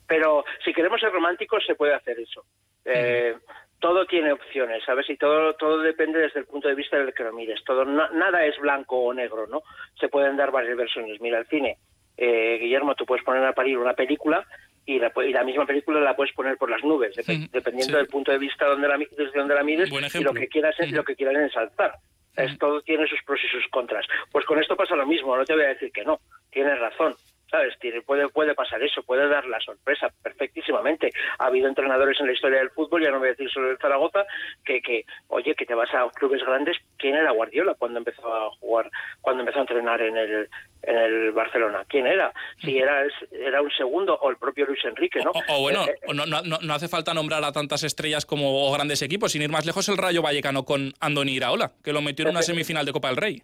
Pero 0.09 0.45
si 0.65 0.73
queremos 0.73 1.01
ser 1.01 1.13
románticos, 1.13 1.65
se 1.65 1.77
puede 1.77 1.95
hacer 1.95 2.19
eso. 2.19 2.45
Eh, 2.85 3.37
todo 3.81 4.07
tiene 4.07 4.33
opciones, 4.33 4.85
¿sabes? 4.85 5.09
Y 5.11 5.17
todo, 5.17 5.55
todo 5.55 5.79
depende 5.79 6.21
desde 6.21 6.41
el 6.41 6.47
punto 6.47 6.69
de 6.69 6.75
vista 6.75 6.99
del 6.99 7.15
que 7.15 7.25
lo 7.25 7.33
mires. 7.33 7.63
Todo, 7.65 7.85
nada 7.85 8.45
es 8.45 8.59
blanco 8.59 8.99
o 8.99 9.15
negro, 9.15 9.47
¿no? 9.47 9.63
Se 9.99 10.09
pueden 10.09 10.37
dar 10.37 10.51
varias 10.51 10.77
versiones. 10.77 11.21
Mira, 11.21 11.39
el 11.39 11.47
cine, 11.47 11.79
eh, 12.17 12.59
Guillermo, 12.61 12.95
tú 12.95 13.07
puedes 13.07 13.25
poner 13.25 13.45
a 13.45 13.53
parir 13.53 13.79
una 13.79 13.95
película 13.95 14.47
y 14.85 14.99
la, 14.99 15.11
y 15.27 15.33
la, 15.33 15.45
misma 15.45 15.67
película 15.67 16.01
la 16.01 16.15
puedes 16.15 16.35
poner 16.35 16.57
por 16.57 16.71
las 16.71 16.85
nubes, 16.85 17.15
dependiendo 17.17 17.97
del 17.97 18.07
punto 18.07 18.33
de 18.33 18.39
vista 18.39 18.67
donde 18.67 18.89
la, 18.89 18.99
desde 18.99 19.39
donde 19.39 19.55
la 19.55 19.63
mires 19.63 19.91
y 19.91 20.23
lo 20.23 20.35
que 20.35 20.49
quieras, 20.49 20.75
lo 20.91 21.05
que 21.05 21.17
quieran 21.17 21.37
ensalzar. 21.37 21.95
Es, 22.37 22.57
todo 22.59 22.81
tiene 22.83 23.07
sus 23.07 23.23
pros 23.25 23.41
y 23.45 23.49
sus 23.49 23.67
contras. 23.71 24.07
Pues 24.31 24.47
con 24.47 24.59
esto 24.61 24.77
pasa 24.77 24.95
lo 24.95 25.07
mismo, 25.07 25.37
no 25.37 25.45
te 25.45 25.55
voy 25.55 25.65
a 25.65 25.69
decir 25.69 25.91
que 25.93 26.05
no, 26.05 26.21
tienes 26.51 26.79
razón 26.79 27.15
¿sabes? 27.51 27.75
Tiene, 27.81 28.03
puede, 28.03 28.29
puede 28.29 28.55
pasar 28.55 28.83
eso, 28.83 29.03
puede 29.03 29.29
dar 29.29 29.45
la 29.47 29.61
sorpresa 29.61 30.09
perfectísimamente. 30.23 31.11
Ha 31.39 31.47
habido 31.47 31.69
entrenadores 31.69 32.19
en 32.21 32.27
la 32.27 32.33
historia 32.33 32.59
del 32.59 32.71
fútbol, 32.71 33.03
ya 33.03 33.11
no 33.11 33.19
voy 33.19 33.29
a 33.29 33.33
decir 33.33 33.51
solo 33.51 33.71
el 33.71 33.79
Zaragoza, 33.79 34.25
que, 34.65 34.81
que, 34.81 35.05
oye, 35.29 35.55
que 35.55 35.67
te 35.67 35.75
vas 35.75 35.93
a 35.95 36.09
clubes 36.11 36.43
grandes. 36.45 36.77
¿Quién 36.97 37.17
era 37.17 37.33
Guardiola 37.33 37.75
cuando 37.75 37.99
empezó 37.99 38.33
a 38.33 38.51
jugar, 38.61 38.91
cuando 39.21 39.41
empezó 39.41 39.59
a 39.59 39.63
entrenar 39.63 40.01
en 40.01 40.17
el, 40.17 40.49
en 40.83 40.97
el 40.97 41.33
Barcelona? 41.33 41.85
¿Quién 41.89 42.07
era? 42.07 42.33
Si 42.63 42.79
era, 42.79 43.05
era 43.33 43.63
un 43.63 43.71
segundo 43.73 44.15
o 44.15 44.31
el 44.31 44.37
propio 44.37 44.67
Luis 44.67 44.85
Enrique, 44.85 45.21
¿no? 45.25 45.33
O, 45.49 45.61
bueno, 45.61 45.85
Eh, 45.87 45.95
eh, 46.03 46.15
no, 46.15 46.27
no, 46.27 46.43
no, 46.43 46.75
hace 46.75 46.89
falta 46.89 47.15
nombrar 47.15 47.43
a 47.45 47.53
tantas 47.53 47.83
estrellas 47.83 48.27
como 48.27 48.71
grandes 48.73 49.03
equipos, 49.03 49.33
sin 49.33 49.43
ir 49.43 49.51
más 49.51 49.67
lejos 49.67 49.89
el 49.89 49.97
Rayo 49.97 50.23
Vallecano 50.23 50.65
con 50.65 50.93
Andoni 51.01 51.33
Iraola, 51.33 51.73
que 51.83 51.93
lo 51.93 52.03
metió 52.03 52.25
en 52.25 52.33
una 52.33 52.43
semifinal 52.43 52.87
de 52.87 52.93
Copa 52.93 53.09
del 53.09 53.17
Rey. 53.17 53.43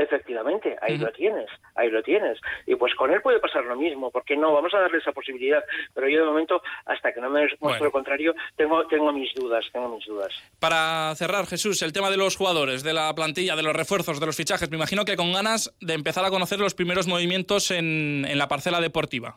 Efectivamente, 0.00 0.76
ahí 0.80 0.96
lo 0.96 1.12
tienes, 1.12 1.46
ahí 1.74 1.90
lo 1.90 2.02
tienes. 2.02 2.38
Y 2.66 2.74
pues 2.74 2.94
con 2.94 3.12
él 3.12 3.20
puede 3.20 3.38
pasar 3.38 3.64
lo 3.64 3.76
mismo, 3.76 4.10
porque 4.10 4.34
no, 4.34 4.52
vamos 4.52 4.72
a 4.72 4.80
darle 4.80 4.98
esa 4.98 5.12
posibilidad. 5.12 5.62
Pero 5.94 6.08
yo 6.08 6.20
de 6.20 6.26
momento, 6.26 6.62
hasta 6.86 7.12
que 7.12 7.20
no 7.20 7.28
me 7.28 7.40
muestre 7.40 7.58
Bueno. 7.60 7.84
lo 7.84 7.92
contrario, 7.92 8.34
tengo, 8.56 8.86
tengo 8.86 9.12
mis 9.12 9.32
dudas, 9.34 9.66
tengo 9.72 9.94
mis 9.94 10.06
dudas. 10.06 10.32
Para 10.58 11.14
cerrar, 11.16 11.46
Jesús, 11.46 11.82
el 11.82 11.92
tema 11.92 12.10
de 12.10 12.16
los 12.16 12.36
jugadores, 12.36 12.82
de 12.82 12.94
la 12.94 13.14
plantilla, 13.14 13.56
de 13.56 13.62
los 13.62 13.76
refuerzos, 13.76 14.20
de 14.20 14.26
los 14.26 14.36
fichajes, 14.36 14.70
me 14.70 14.76
imagino 14.76 15.04
que 15.04 15.16
con 15.16 15.32
ganas 15.32 15.76
de 15.82 15.92
empezar 15.92 16.24
a 16.24 16.30
conocer 16.30 16.58
los 16.58 16.74
primeros 16.74 17.06
movimientos 17.06 17.70
en, 17.70 18.24
en 18.26 18.38
la 18.38 18.48
parcela 18.48 18.80
deportiva. 18.80 19.36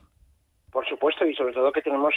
Por 0.74 0.88
supuesto, 0.88 1.26
y 1.26 1.36
sobre 1.36 1.54
todo 1.54 1.72
que 1.72 1.84
tenemos, 1.84 2.16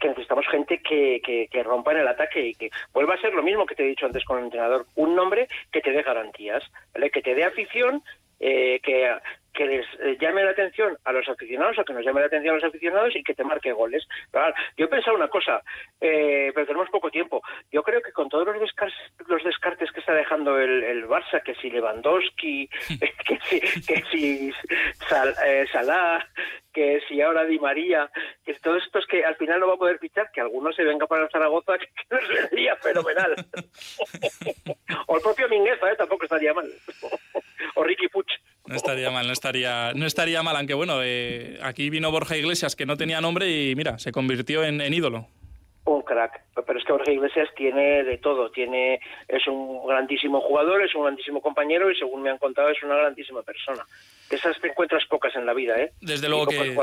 que 0.00 0.08
necesitamos 0.08 0.48
gente 0.48 0.80
que, 0.80 1.20
que, 1.22 1.46
que 1.48 1.62
rompa 1.62 1.92
en 1.92 1.98
el 1.98 2.08
ataque 2.08 2.48
y 2.48 2.54
que 2.54 2.70
vuelva 2.94 3.14
a 3.14 3.20
ser 3.20 3.34
lo 3.34 3.42
mismo 3.42 3.66
que 3.66 3.74
te 3.74 3.84
he 3.84 3.88
dicho 3.88 4.06
antes 4.06 4.24
con 4.24 4.38
el 4.38 4.44
entrenador, 4.46 4.86
un 4.96 5.14
nombre 5.14 5.46
que 5.70 5.82
te 5.82 5.92
dé 5.92 6.02
garantías, 6.02 6.64
¿vale? 6.94 7.10
que 7.10 7.20
te 7.20 7.34
dé 7.34 7.44
afición, 7.44 8.02
eh, 8.40 8.80
que, 8.82 9.14
que 9.54 9.64
les 9.66 9.86
eh, 10.00 10.16
llame 10.20 10.44
la 10.44 10.50
atención 10.52 10.96
a 11.04 11.12
los 11.12 11.28
aficionados 11.28 11.78
o 11.78 11.84
que 11.84 11.92
nos 11.92 12.04
llame 12.04 12.20
la 12.20 12.26
atención 12.26 12.52
a 12.54 12.58
los 12.58 12.64
aficionados 12.64 13.16
y 13.16 13.24
que 13.24 13.34
te 13.34 13.44
marque 13.44 13.72
goles. 13.72 14.06
Pero, 14.30 14.44
claro, 14.44 14.54
yo 14.76 14.84
he 14.84 14.88
pensado 14.88 15.16
una 15.16 15.28
cosa, 15.28 15.62
eh, 16.00 16.52
pero 16.54 16.66
tenemos 16.66 16.88
poco 16.90 17.10
tiempo. 17.10 17.42
Yo 17.72 17.82
creo 17.82 18.00
que 18.02 18.12
con 18.12 18.28
todos 18.28 18.46
los 18.46 18.60
descartes, 18.60 18.96
los 19.26 19.42
descartes 19.42 19.90
que 19.92 20.00
está 20.00 20.14
dejando 20.14 20.58
el, 20.58 20.84
el 20.84 21.06
Barça, 21.08 21.42
que 21.42 21.54
si 21.56 21.70
Lewandowski, 21.70 22.68
que 23.26 23.38
si, 23.48 23.60
que 23.86 24.02
si 24.10 24.52
Sal- 25.08 25.34
eh, 25.44 25.66
Salah, 25.72 26.24
que 26.72 27.00
si 27.08 27.20
ahora 27.20 27.44
Di 27.44 27.58
María, 27.58 28.08
que 28.44 28.54
todos 28.54 28.84
estos 28.84 29.06
que 29.06 29.24
al 29.24 29.34
final 29.36 29.58
no 29.58 29.66
va 29.68 29.74
a 29.74 29.78
poder 29.78 29.98
fichar, 29.98 30.30
que 30.30 30.40
alguno 30.40 30.72
se 30.72 30.84
venga 30.84 31.06
para 31.08 31.28
Zaragoza, 31.30 31.76
que, 31.78 31.86
que 32.08 32.14
nos 32.14 32.28
vendría 32.28 32.76
fenomenal. 32.76 33.34
o 35.06 35.16
el 35.16 35.22
propio 35.22 35.48
Mingueza, 35.48 35.90
¿eh? 35.90 35.96
tampoco 35.96 36.24
estaría 36.24 36.54
mal. 36.54 36.70
o 37.74 37.82
Ricky 37.82 38.08
Puch. 38.08 38.30
No 38.68 38.76
estaría 38.76 39.10
mal, 39.10 39.26
no 39.26 39.32
estaría, 39.32 39.92
no 39.94 40.06
estaría 40.06 40.42
mal, 40.42 40.56
aunque 40.56 40.74
bueno, 40.74 41.00
eh, 41.02 41.58
aquí 41.62 41.88
vino 41.88 42.10
Borja 42.10 42.36
Iglesias, 42.36 42.76
que 42.76 42.84
no 42.84 42.96
tenía 42.96 43.20
nombre 43.20 43.50
y 43.50 43.74
mira, 43.74 43.98
se 43.98 44.12
convirtió 44.12 44.62
en, 44.62 44.80
en 44.80 44.92
ídolo. 44.92 45.26
Un 45.84 46.02
crack, 46.02 46.42
pero 46.66 46.78
es 46.78 46.84
que 46.84 46.92
Jorge 46.92 47.14
Iglesias 47.14 47.48
tiene 47.56 48.04
de 48.04 48.18
todo, 48.18 48.50
tiene 48.50 49.00
es 49.26 49.46
un 49.46 49.86
grandísimo 49.86 50.38
jugador, 50.42 50.82
es 50.82 50.94
un 50.94 51.04
grandísimo 51.04 51.40
compañero 51.40 51.90
y 51.90 51.96
según 51.96 52.20
me 52.20 52.28
han 52.28 52.36
contado 52.36 52.68
es 52.68 52.82
una 52.82 52.96
grandísima 52.96 53.42
persona. 53.42 53.86
De 54.28 54.36
esas 54.36 54.60
te 54.60 54.68
encuentras 54.68 55.06
pocas 55.06 55.34
en 55.34 55.46
la 55.46 55.54
vida, 55.54 55.80
¿eh? 55.80 55.92
Desde 56.02 56.28
luego 56.28 56.46
que, 56.46 56.76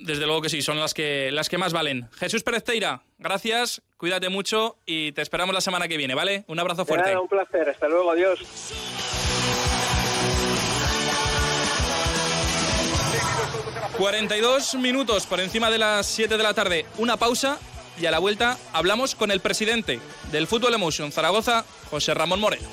desde 0.00 0.26
luego 0.26 0.42
que 0.42 0.50
sí, 0.50 0.60
son 0.60 0.78
las 0.78 0.92
que, 0.92 1.30
las 1.32 1.48
que 1.48 1.56
más 1.56 1.72
valen. 1.72 2.10
Jesús 2.18 2.42
Pérez 2.42 2.62
Teira, 2.62 3.00
gracias, 3.18 3.80
cuídate 3.96 4.28
mucho 4.28 4.76
y 4.84 5.12
te 5.12 5.22
esperamos 5.22 5.54
la 5.54 5.62
semana 5.62 5.88
que 5.88 5.96
viene, 5.96 6.14
¿vale? 6.14 6.44
Un 6.46 6.58
abrazo 6.58 6.84
fuerte. 6.84 7.08
nada, 7.08 7.22
un 7.22 7.28
placer, 7.28 7.66
hasta 7.66 7.88
luego, 7.88 8.10
adiós. 8.10 9.19
42 14.00 14.76
minutos 14.76 15.26
por 15.26 15.40
encima 15.40 15.70
de 15.70 15.76
las 15.76 16.06
7 16.06 16.38
de 16.38 16.42
la 16.42 16.54
tarde, 16.54 16.86
una 16.96 17.18
pausa 17.18 17.58
y 18.00 18.06
a 18.06 18.10
la 18.10 18.18
vuelta 18.18 18.56
hablamos 18.72 19.14
con 19.14 19.30
el 19.30 19.40
presidente 19.40 20.00
del 20.32 20.46
Fútbol 20.46 20.72
Emotion 20.72 21.12
Zaragoza, 21.12 21.66
José 21.90 22.14
Ramón 22.14 22.40
Moreno. 22.40 22.66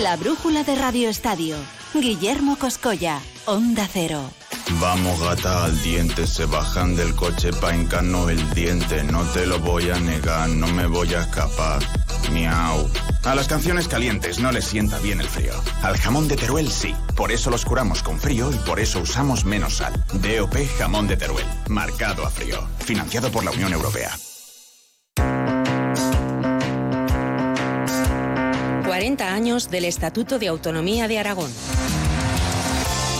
La 0.00 0.14
brújula 0.16 0.62
de 0.62 0.76
Radio 0.76 1.08
Estadio. 1.08 1.56
Guillermo 1.92 2.56
Coscolla, 2.56 3.20
Onda 3.46 3.88
Cero. 3.92 4.22
Vamos 4.80 5.20
gata 5.20 5.64
al 5.64 5.82
diente, 5.82 6.28
se 6.28 6.44
bajan 6.44 6.94
del 6.94 7.16
coche 7.16 7.52
pa' 7.52 7.74
encano 7.74 8.28
el 8.28 8.54
diente. 8.54 9.02
No 9.02 9.24
te 9.32 9.44
lo 9.44 9.58
voy 9.58 9.90
a 9.90 9.98
negar, 9.98 10.48
no 10.50 10.68
me 10.68 10.86
voy 10.86 11.14
a 11.14 11.22
escapar. 11.22 11.82
Miau. 12.30 12.88
A 13.24 13.34
las 13.34 13.48
canciones 13.48 13.88
calientes 13.88 14.38
no 14.38 14.52
les 14.52 14.64
sienta 14.64 14.98
bien 14.98 15.20
el 15.20 15.28
frío. 15.28 15.52
Al 15.82 15.96
jamón 15.96 16.28
de 16.28 16.36
Teruel 16.36 16.70
sí. 16.70 16.94
Por 17.16 17.32
eso 17.32 17.50
los 17.50 17.64
curamos 17.64 18.02
con 18.02 18.18
frío 18.18 18.50
y 18.52 18.56
por 18.58 18.80
eso 18.80 19.00
usamos 19.00 19.44
menos 19.44 19.76
sal. 19.76 19.92
DOP 20.12 20.56
Jamón 20.78 21.08
de 21.08 21.16
Teruel. 21.16 21.46
Marcado 21.68 22.26
a 22.26 22.30
frío. 22.30 22.66
Financiado 22.80 23.30
por 23.30 23.44
la 23.44 23.50
Unión 23.50 23.72
Europea. 23.72 24.12
40 28.86 29.32
años 29.32 29.70
del 29.70 29.86
Estatuto 29.86 30.38
de 30.38 30.48
Autonomía 30.48 31.08
de 31.08 31.18
Aragón. 31.18 31.50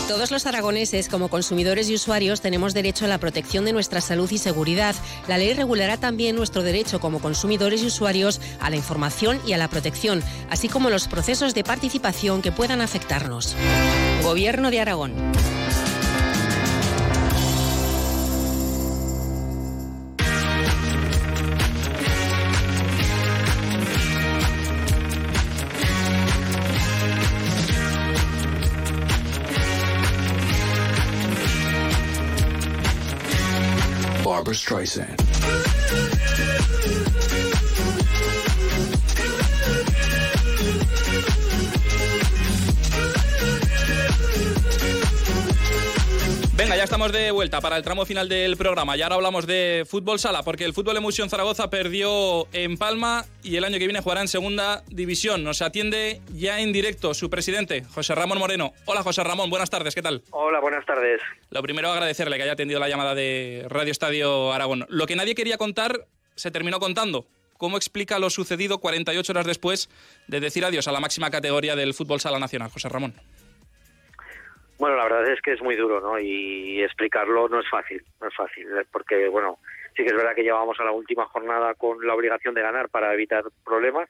Todos 0.07 0.31
los 0.31 0.45
aragoneses, 0.45 1.07
como 1.07 1.29
consumidores 1.29 1.89
y 1.89 1.95
usuarios, 1.95 2.41
tenemos 2.41 2.73
derecho 2.73 3.05
a 3.05 3.07
la 3.07 3.19
protección 3.19 3.63
de 3.63 3.71
nuestra 3.71 4.01
salud 4.01 4.29
y 4.29 4.37
seguridad. 4.37 4.95
La 5.27 5.37
ley 5.37 5.53
regulará 5.53 5.97
también 5.97 6.35
nuestro 6.35 6.61
derecho 6.61 6.99
como 6.99 7.19
consumidores 7.19 7.81
y 7.81 7.87
usuarios 7.87 8.41
a 8.59 8.69
la 8.69 8.75
información 8.75 9.39
y 9.47 9.53
a 9.53 9.57
la 9.57 9.69
protección, 9.69 10.21
así 10.49 10.67
como 10.67 10.89
los 10.89 11.07
procesos 11.07 11.53
de 11.53 11.63
participación 11.63 12.41
que 12.41 12.51
puedan 12.51 12.81
afectarnos. 12.81 13.55
Gobierno 14.23 14.71
de 14.71 14.81
Aragón. 14.81 15.13
Streisand. 34.53 35.22
Estamos 47.05 47.21
de 47.21 47.31
vuelta 47.31 47.59
para 47.59 47.75
el 47.75 47.83
tramo 47.83 48.05
final 48.05 48.29
del 48.29 48.55
programa. 48.55 48.95
Y 48.95 49.01
ahora 49.01 49.15
hablamos 49.15 49.45
de 49.45 49.83
fútbol 49.85 50.19
sala, 50.19 50.41
porque 50.43 50.63
el 50.63 50.73
Fútbol 50.73 50.95
Emotion 50.95 51.29
Zaragoza 51.29 51.69
perdió 51.69 52.47
en 52.53 52.77
Palma 52.77 53.25
y 53.43 53.57
el 53.57 53.65
año 53.65 53.77
que 53.77 53.87
viene 53.87 53.99
jugará 53.99 54.21
en 54.21 54.29
segunda 54.29 54.83
división. 54.87 55.43
Nos 55.43 55.61
atiende 55.61 56.21
ya 56.33 56.61
en 56.61 56.71
directo 56.71 57.13
su 57.13 57.29
presidente, 57.29 57.83
José 57.93 58.15
Ramón 58.15 58.39
Moreno. 58.39 58.71
Hola, 58.85 59.03
José 59.03 59.21
Ramón, 59.21 59.49
buenas 59.49 59.69
tardes, 59.69 59.95
¿qué 59.95 60.01
tal? 60.01 60.23
Hola, 60.31 60.61
buenas 60.61 60.85
tardes. 60.85 61.19
Lo 61.49 61.61
primero, 61.61 61.91
agradecerle 61.91 62.37
que 62.37 62.43
haya 62.43 62.53
atendido 62.53 62.79
la 62.79 62.87
llamada 62.87 63.13
de 63.15 63.65
Radio 63.67 63.91
Estadio 63.91 64.53
Aragón. 64.53 64.85
Lo 64.87 65.05
que 65.05 65.17
nadie 65.17 65.35
quería 65.35 65.57
contar 65.57 66.07
se 66.35 66.51
terminó 66.51 66.79
contando. 66.79 67.27
¿Cómo 67.57 67.75
explica 67.75 68.17
lo 68.17 68.29
sucedido 68.29 68.77
48 68.77 69.33
horas 69.33 69.45
después 69.45 69.89
de 70.27 70.39
decir 70.39 70.63
adiós 70.63 70.87
a 70.87 70.93
la 70.93 71.01
máxima 71.01 71.29
categoría 71.31 71.75
del 71.75 71.93
fútbol 71.93 72.21
sala 72.21 72.39
nacional, 72.39 72.69
José 72.69 72.87
Ramón? 72.87 73.13
Bueno, 74.79 74.95
la 74.97 75.03
verdad 75.03 75.27
es 75.31 75.41
que 75.41 75.53
es 75.53 75.61
muy 75.61 75.75
duro, 75.75 76.01
¿no? 76.01 76.19
Y 76.19 76.81
explicarlo 76.81 77.47
no 77.47 77.59
es 77.59 77.69
fácil, 77.69 78.03
no 78.19 78.27
es 78.27 78.35
fácil, 78.35 78.67
¿eh? 78.77 78.85
porque, 78.91 79.27
bueno, 79.27 79.59
sí 79.95 80.03
que 80.03 80.09
es 80.09 80.15
verdad 80.15 80.35
que 80.35 80.43
llevábamos 80.43 80.79
a 80.79 80.83
la 80.83 80.91
última 80.91 81.25
jornada 81.25 81.73
con 81.75 82.05
la 82.05 82.15
obligación 82.15 82.53
de 82.53 82.61
ganar 82.61 82.89
para 82.89 83.13
evitar 83.13 83.43
problemas 83.63 84.09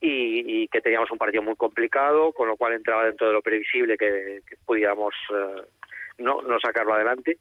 y, 0.00 0.62
y 0.64 0.68
que 0.68 0.80
teníamos 0.80 1.10
un 1.10 1.18
partido 1.18 1.42
muy 1.42 1.56
complicado, 1.56 2.32
con 2.32 2.48
lo 2.48 2.56
cual 2.56 2.74
entraba 2.74 3.06
dentro 3.06 3.28
de 3.28 3.32
lo 3.32 3.42
previsible 3.42 3.96
que, 3.96 4.42
que 4.46 4.56
pudiéramos 4.66 5.14
eh, 5.30 5.62
no, 6.18 6.42
no 6.42 6.58
sacarlo 6.60 6.94
adelante. 6.94 7.38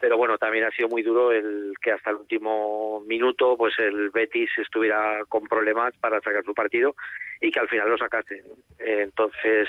Pero 0.00 0.16
bueno, 0.16 0.36
también 0.36 0.64
ha 0.64 0.72
sido 0.72 0.88
muy 0.88 1.02
duro 1.02 1.30
el 1.30 1.74
que 1.80 1.92
hasta 1.92 2.10
el 2.10 2.16
último 2.16 3.04
minuto 3.06 3.56
pues 3.56 3.78
el 3.78 4.10
Betis 4.10 4.50
estuviera 4.58 5.20
con 5.28 5.44
problemas 5.44 5.94
para 6.00 6.20
sacar 6.20 6.44
su 6.44 6.54
partido 6.54 6.96
y 7.40 7.52
que 7.52 7.60
al 7.60 7.68
final 7.68 7.88
lo 7.88 7.96
sacase. 7.96 8.42
Entonces, 8.80 9.68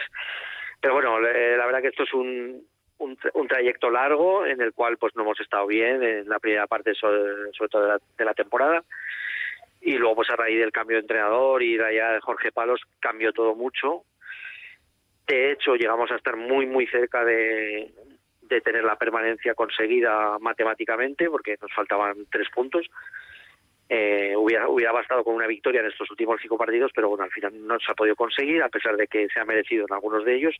pero 0.82 0.96
bueno, 0.96 1.20
la 1.20 1.65
verdad 1.65 1.82
que 1.82 1.89
esto 1.89 2.04
es 2.04 2.13
un, 2.13 2.65
un, 2.98 3.17
un 3.34 3.48
trayecto 3.48 3.89
largo 3.89 4.46
en 4.46 4.62
el 4.62 4.74
cual 4.74 4.98
pues 4.98 5.15
no 5.15 5.22
hemos 5.22 5.39
estado 5.39 5.67
bien 5.67 6.04
en 6.04 6.28
la 6.28 6.39
primera 6.39 6.67
parte 6.67 6.94
sobre, 6.96 7.70
todo 7.70 7.84
de 7.84 7.88
la, 7.89 8.00
de 8.17 8.26
la 8.26 8.34
temporada 8.34 8.84
y 9.82 9.98
luego 9.98 10.17
pues 10.17 10.30
a 10.30 10.36
raíz 10.36 10.60
del 10.60 10.72
cambio 10.72 10.98
de 10.98 11.02
entrenador 11.02 11.63
y 11.63 11.78
la 11.78 11.89
llegada 11.89 12.13
de 12.13 12.22
Jorge 12.22 12.52
Palos 12.52 12.82
cambió 13.00 13.34
todo 13.34 13.56
mucho. 13.56 14.04
De 15.28 15.52
hecho, 15.52 15.76
llegamos 15.76 16.12
a 16.12 16.15
estar 16.15 16.36
muy 16.36 16.65
muy 16.65 16.86
cerca 16.88 17.24
de, 17.24 17.91
de 18.41 18.62
tener 18.62 18.84
la 18.84 18.98
permanencia 18.98 19.56
conseguida 19.56 20.38
matemáticamente 20.39 21.30
porque 21.30 21.58
nos 21.62 21.74
faltaban 21.74 22.26
tres 22.32 22.48
puntos 22.54 22.88
Eh, 23.93 24.34
hubiera, 24.38 24.69
hubiera 24.69 24.93
bastado 24.93 25.21
con 25.21 25.36
una 25.36 25.47
victoria 25.47 25.82
en 25.82 25.88
estos 25.88 26.10
últimos 26.10 26.39
cinco 26.41 26.58
partidos, 26.58 26.93
pero 26.95 27.10
bueno, 27.10 27.25
al 27.25 27.32
final 27.32 27.51
no 27.67 27.77
se 27.77 27.91
ha 27.91 27.93
podido 27.93 28.15
conseguir, 28.15 28.63
a 28.63 28.69
pesar 28.69 28.95
de 28.95 29.06
que 29.06 29.27
se 29.27 29.38
ha 29.38 29.43
merecido 29.43 29.86
en 29.86 29.93
algunos 29.93 30.23
de 30.23 30.34
ellos 30.34 30.56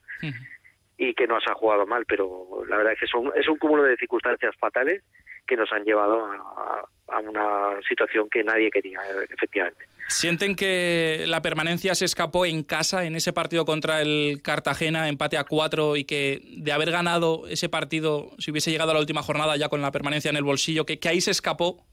y 0.98 1.14
que 1.14 1.28
no 1.28 1.40
se 1.40 1.50
ha 1.50 1.56
jugado 1.56 1.88
mal, 1.88 2.04
pero 2.06 2.66
la 2.68 2.76
verdad 2.76 2.92
es 2.92 3.00
que 3.00 3.06
es 3.06 3.14
un, 3.14 3.32
es 3.34 3.48
un 3.48 3.58
cúmulo 3.58 3.84
de 3.84 3.96
circunstancias 3.96 4.54
fatales 4.60 5.02
que 5.48 5.56
nos 5.56 5.72
han 5.72 5.86
llevado 5.86 6.26
a, 6.26 6.84
a 7.08 7.20
una 7.20 7.82
situación 7.88 8.30
que 8.30 8.44
nadie 8.44 8.70
quería, 8.70 9.00
efectivamente. 9.30 9.86
¿Sienten 10.10 10.54
que 10.54 11.24
la 11.26 11.42
permanencia 11.42 11.96
se 11.96 12.04
escapó 12.04 12.46
en 12.46 12.64
casa 12.64 13.06
en 13.06 13.16
ese 13.16 13.32
partido 13.32 13.64
contra 13.64 14.02
el 14.02 14.42
Cartagena, 14.44 15.08
empate 15.08 15.38
a 15.38 15.46
cuatro, 15.46 15.96
y 15.96 16.04
que 16.04 16.42
de 16.58 16.74
haber 16.74 16.92
ganado 16.92 17.48
ese 17.48 17.70
partido, 17.70 18.32
si 18.40 18.52
hubiese 18.52 18.72
llegado 18.72 18.92
a 18.92 18.96
la 18.96 19.00
última 19.00 19.24
jornada 19.24 19.56
ya 19.56 19.70
con 19.70 19.82
la 19.82 19.92
permanencia 19.92 20.30
en 20.30 20.36
el 20.36 20.44
bolsillo, 20.44 20.86
que, 20.86 21.00
que 21.00 21.08
ahí 21.08 21.22
se 21.22 21.32
escapó, 21.32 21.86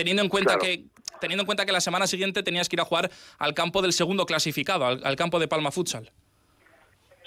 teniendo 0.00 0.22
en 0.22 0.28
cuenta 0.28 0.56
Claro. 0.58 0.62
que 0.62 0.84
teniendo 1.20 1.42
en 1.42 1.46
cuenta 1.46 1.66
que 1.66 1.72
la 1.72 1.80
semana 1.80 2.06
siguiente 2.06 2.42
tenías 2.42 2.68
que 2.68 2.76
ir 2.76 2.80
a 2.80 2.84
jugar 2.84 3.10
al 3.38 3.52
campo 3.52 3.82
del 3.82 3.92
segundo 3.92 4.24
clasificado, 4.24 4.86
al, 4.86 5.00
al 5.04 5.16
campo 5.16 5.38
de 5.38 5.48
Palma 5.48 5.70
Futsal? 5.70 6.10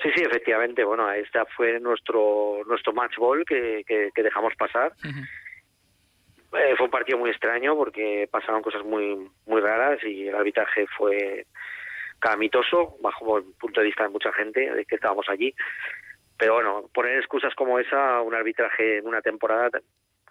Sí, 0.02 0.10
sí, 0.16 0.24
efectivamente. 0.24 0.84
Bueno, 0.84 1.10
esta 1.12 1.46
fue 1.56 1.80
nuestro 1.80 2.62
nuestro 2.68 2.92
match 2.94 3.16
ball 3.18 3.46
que, 3.46 3.84
que, 3.88 4.10
que 4.14 4.24
dejamos 4.24 4.54
pasar. 4.56 4.94
Eh, 5.06 6.74
fue 6.76 6.86
un 6.86 6.92
partido 6.92 7.18
muy 7.20 7.30
extraño 7.30 7.76
porque 7.76 8.28
pasaron 8.32 8.62
cosas 8.62 8.84
muy 8.84 9.30
muy 9.46 9.62
raras 9.62 10.00
y 10.04 10.28
el 10.28 10.36
arbitraje 10.36 10.86
fue 10.98 11.46
calamitoso 12.20 12.98
bajo 13.02 13.38
el 13.38 13.44
punto 13.60 13.80
de 13.82 13.88
vista 13.88 14.04
de 14.04 14.10
mucha 14.10 14.32
gente 14.34 14.60
de 14.74 14.86
que 14.86 14.96
estábamos 14.96 15.28
allí. 15.30 15.54
Pero 16.38 16.56
bueno, 16.56 16.90
poner 16.94 17.18
excusas 17.18 17.54
como 17.56 17.80
esa, 17.80 18.22
un 18.22 18.34
arbitraje 18.34 18.98
en 18.98 19.08
una 19.08 19.22
temporada 19.22 19.70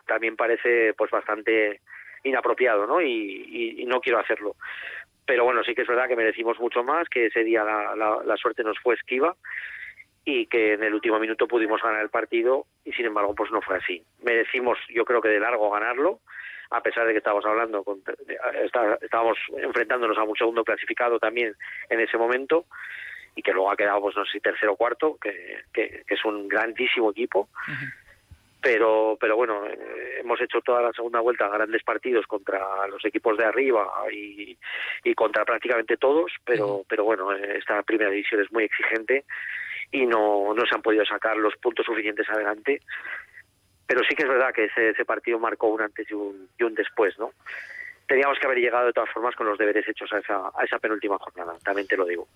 también 0.06 0.36
parece 0.36 0.94
pues 0.94 1.10
bastante 1.10 1.80
inapropiado, 2.24 2.86
¿no? 2.86 3.00
Y, 3.00 3.84
no 3.86 4.00
quiero 4.00 4.18
hacerlo. 4.18 4.56
Pero 5.26 5.44
bueno, 5.44 5.62
sí 5.64 5.74
que 5.74 5.82
es 5.82 5.88
verdad 5.88 6.08
que 6.08 6.16
merecimos 6.16 6.58
mucho 6.58 6.82
más, 6.82 7.08
que 7.08 7.26
ese 7.26 7.44
día 7.44 7.62
la, 7.64 7.94
la- 7.96 8.22
la 8.24 8.36
suerte 8.36 8.62
nos 8.64 8.78
fue 8.80 8.94
esquiva 8.94 9.36
y 10.24 10.46
que 10.46 10.74
en 10.74 10.82
el 10.84 10.94
último 10.94 11.18
minuto 11.18 11.46
pudimos 11.48 11.82
ganar 11.82 12.00
el 12.02 12.08
partido 12.10 12.66
y 12.84 12.92
sin 12.92 13.06
embargo 13.06 13.34
pues 13.34 13.50
no 13.50 13.60
fue 13.60 13.76
así. 13.76 14.02
Merecimos 14.22 14.78
yo 14.88 15.04
creo 15.04 15.20
que 15.20 15.28
de 15.28 15.40
largo 15.40 15.70
ganarlo, 15.70 16.20
a 16.70 16.80
pesar 16.80 17.06
de 17.06 17.12
que 17.12 17.18
estábamos 17.18 17.44
hablando, 17.44 17.82
con- 17.84 18.02
estábamos 19.02 19.36
enfrentándonos 19.58 20.16
a 20.18 20.22
un 20.22 20.36
segundo 20.36 20.64
clasificado 20.64 21.18
también 21.18 21.54
en 21.88 22.00
ese 22.00 22.16
momento 22.18 22.66
y 23.34 23.42
que 23.42 23.52
luego 23.52 23.70
ha 23.70 23.76
quedado 23.76 24.00
pues 24.00 24.16
no 24.16 24.24
sé 24.26 24.40
tercero 24.40 24.72
o 24.72 24.76
cuarto, 24.76 25.18
que- 25.20 25.62
que 25.72 26.04
es 26.06 26.24
un 26.24 26.48
grandísimo 26.48 27.10
equipo 27.10 27.48
pero 28.62 29.18
pero 29.20 29.36
bueno 29.36 29.66
eh, 29.66 30.20
hemos 30.20 30.40
hecho 30.40 30.60
toda 30.60 30.80
la 30.80 30.92
segunda 30.92 31.20
vuelta 31.20 31.48
grandes 31.48 31.82
partidos 31.82 32.26
contra 32.26 32.86
los 32.86 33.04
equipos 33.04 33.36
de 33.36 33.44
arriba 33.44 33.90
y, 34.10 34.56
y 35.04 35.14
contra 35.14 35.44
prácticamente 35.44 35.96
todos 35.96 36.32
pero 36.44 36.84
pero 36.88 37.04
bueno 37.04 37.32
esta 37.32 37.82
primera 37.82 38.10
división 38.10 38.40
es 38.40 38.52
muy 38.52 38.64
exigente 38.64 39.24
y 39.90 40.06
no 40.06 40.54
no 40.54 40.64
se 40.64 40.74
han 40.74 40.82
podido 40.82 41.04
sacar 41.04 41.36
los 41.36 41.54
puntos 41.56 41.86
suficientes 41.86 42.28
adelante. 42.28 42.80
Pero 43.86 44.00
sí 44.08 44.14
que 44.14 44.22
es 44.22 44.28
verdad 44.28 44.54
que 44.54 44.64
ese, 44.64 44.90
ese 44.90 45.04
partido 45.04 45.38
marcó 45.38 45.66
un 45.68 45.82
antes 45.82 46.10
y 46.10 46.14
un, 46.14 46.48
y 46.58 46.62
un 46.62 46.74
después 46.74 47.18
no 47.18 47.32
teníamos 48.12 48.38
que 48.38 48.46
haber 48.46 48.58
llegado 48.58 48.86
de 48.88 48.92
todas 48.92 49.08
formas 49.08 49.34
con 49.34 49.46
los 49.46 49.56
deberes 49.56 49.88
hechos 49.88 50.12
a 50.12 50.18
esa, 50.18 50.36
a 50.36 50.64
esa 50.64 50.78
penúltima 50.78 51.16
jornada 51.18 51.54
también 51.64 51.88
te 51.88 51.96
lo 51.96 52.04
digo 52.04 52.28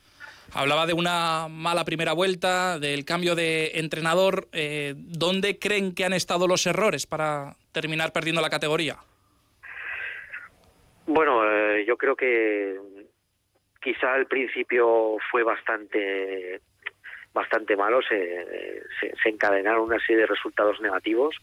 Hablaba 0.55 0.87
de 0.87 0.95
una 0.95 1.49
mala 1.51 1.85
primera 1.85 2.15
vuelta, 2.15 2.79
del 2.79 3.05
cambio 3.05 3.35
de 3.35 3.73
entrenador. 3.75 4.47
Eh, 4.53 4.95
¿Dónde 4.97 5.59
creen 5.59 5.93
que 5.93 6.05
han 6.05 6.13
estado 6.13 6.47
los 6.47 6.65
errores 6.67 7.05
para 7.05 7.57
terminar 7.73 8.13
perdiendo 8.13 8.41
la 8.41 8.49
categoría? 8.49 8.97
Bueno, 11.05 11.43
eh, 11.45 11.85
yo 11.85 11.97
creo 11.97 12.15
que 12.15 12.79
quizá 13.83 14.15
al 14.15 14.27
principio 14.27 15.17
fue 15.31 15.43
bastante 15.43 16.61
bastante 17.35 17.77
malo, 17.77 18.01
se, 18.01 18.83
se, 19.01 19.13
se 19.21 19.29
encadenaron 19.29 19.83
una 19.83 19.99
serie 19.99 20.23
de 20.23 20.27
resultados 20.27 20.81
negativos, 20.81 21.37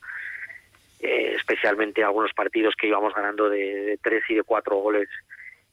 eh, 1.03 1.35
especialmente 1.35 2.03
algunos 2.03 2.33
partidos 2.33 2.75
que 2.75 2.87
íbamos 2.87 3.13
ganando 3.13 3.49
de, 3.49 3.83
de 3.83 3.97
tres 3.97 4.23
y 4.29 4.35
de 4.35 4.43
cuatro 4.43 4.77
goles 4.77 5.09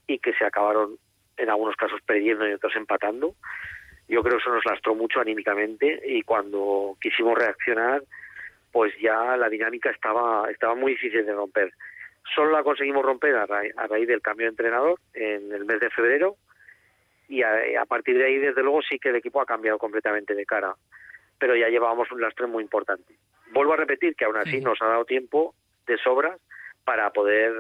y 0.06 0.18
que 0.18 0.34
se 0.34 0.44
acabaron 0.44 0.96
en 1.36 1.48
algunos 1.48 1.76
casos 1.76 2.00
perdiendo 2.02 2.46
y 2.48 2.52
otros 2.52 2.74
empatando. 2.76 3.34
Yo 4.08 4.22
creo 4.22 4.36
que 4.36 4.42
eso 4.42 4.52
nos 4.52 4.64
lastró 4.64 4.94
mucho 4.94 5.20
anímicamente 5.20 6.02
y 6.04 6.22
cuando 6.22 6.96
quisimos 7.00 7.38
reaccionar, 7.38 8.02
pues 8.72 8.92
ya 9.00 9.36
la 9.36 9.48
dinámica 9.48 9.90
estaba 9.90 10.50
estaba 10.50 10.74
muy 10.74 10.92
difícil 10.92 11.24
de 11.24 11.32
romper. 11.32 11.72
Solo 12.34 12.50
la 12.50 12.62
conseguimos 12.62 13.04
romper 13.04 13.34
a, 13.36 13.46
ra- 13.46 13.62
a 13.76 13.86
raíz 13.86 14.06
del 14.08 14.20
cambio 14.20 14.46
de 14.46 14.50
entrenador 14.50 14.98
en 15.14 15.52
el 15.52 15.64
mes 15.64 15.80
de 15.80 15.90
febrero 15.90 16.36
y 17.28 17.42
a, 17.42 17.52
a 17.80 17.86
partir 17.86 18.18
de 18.18 18.24
ahí, 18.26 18.38
desde 18.38 18.62
luego, 18.62 18.82
sí 18.82 18.98
que 18.98 19.10
el 19.10 19.16
equipo 19.16 19.40
ha 19.40 19.46
cambiado 19.46 19.78
completamente 19.78 20.34
de 20.34 20.44
cara, 20.44 20.74
pero 21.38 21.54
ya 21.54 21.68
llevábamos 21.68 22.10
un 22.10 22.20
lastre 22.20 22.46
muy 22.46 22.62
importante. 22.64 23.14
Vuelvo 23.50 23.74
a 23.74 23.76
repetir 23.76 24.14
que 24.16 24.24
aún 24.24 24.36
así 24.36 24.60
nos 24.60 24.80
ha 24.82 24.86
dado 24.86 25.04
tiempo 25.04 25.54
de 25.86 25.96
sobras 25.98 26.38
para 26.84 27.10
poder 27.10 27.52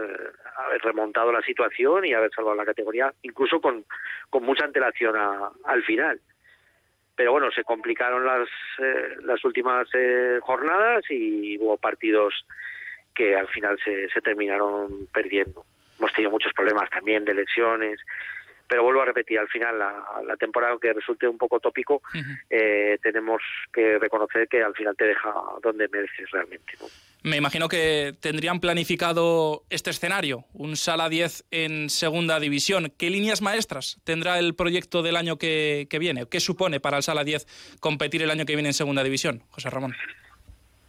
haber 0.56 0.80
remontado 0.82 1.30
la 1.32 1.42
situación 1.42 2.04
y 2.04 2.14
haber 2.14 2.30
salvado 2.32 2.56
la 2.56 2.64
categoría, 2.64 3.12
incluso 3.22 3.60
con, 3.60 3.84
con 4.30 4.42
mucha 4.44 4.64
antelación 4.64 5.16
a- 5.16 5.50
al 5.64 5.82
final. 5.84 6.20
Pero 7.16 7.32
bueno, 7.32 7.50
se 7.50 7.64
complicaron 7.64 8.24
las, 8.24 8.48
eh, 8.78 9.16
las 9.22 9.44
últimas 9.44 9.86
eh, 9.94 10.38
jornadas 10.42 11.04
y 11.10 11.58
hubo 11.58 11.76
partidos 11.76 12.46
que 13.14 13.36
al 13.36 13.48
final 13.48 13.78
se, 13.84 14.08
se 14.08 14.20
terminaron 14.22 15.06
perdiendo. 15.12 15.64
Hemos 15.98 16.12
tenido 16.14 16.30
muchos 16.30 16.52
problemas 16.54 16.88
también 16.88 17.24
de 17.26 17.34
lesiones, 17.34 18.00
pero 18.70 18.84
vuelvo 18.84 19.02
a 19.02 19.04
repetir, 19.04 19.36
al 19.36 19.48
final 19.48 19.76
la, 19.80 20.04
la 20.24 20.36
temporada, 20.36 20.70
aunque 20.70 20.92
resulte 20.92 21.26
un 21.26 21.36
poco 21.36 21.58
tópico, 21.58 22.02
eh, 22.48 22.98
tenemos 23.02 23.42
que 23.72 23.98
reconocer 23.98 24.46
que 24.46 24.62
al 24.62 24.74
final 24.74 24.94
te 24.96 25.06
deja 25.06 25.34
donde 25.60 25.88
mereces 25.88 26.30
realmente. 26.30 26.74
¿no? 26.80 26.86
Me 27.24 27.36
imagino 27.36 27.68
que 27.68 28.12
tendrían 28.22 28.60
planificado 28.60 29.64
este 29.70 29.90
escenario, 29.90 30.44
un 30.54 30.76
Sala 30.76 31.08
10 31.08 31.46
en 31.50 31.90
segunda 31.90 32.38
división. 32.38 32.92
¿Qué 32.96 33.10
líneas 33.10 33.42
maestras 33.42 34.00
tendrá 34.04 34.38
el 34.38 34.54
proyecto 34.54 35.02
del 35.02 35.16
año 35.16 35.36
que, 35.36 35.88
que 35.90 35.98
viene? 35.98 36.26
¿Qué 36.30 36.38
supone 36.38 36.78
para 36.78 36.98
el 36.98 37.02
Sala 37.02 37.24
10 37.24 37.76
competir 37.80 38.22
el 38.22 38.30
año 38.30 38.46
que 38.46 38.54
viene 38.54 38.68
en 38.68 38.74
segunda 38.74 39.02
división, 39.02 39.42
José 39.50 39.68
Ramón? 39.68 39.96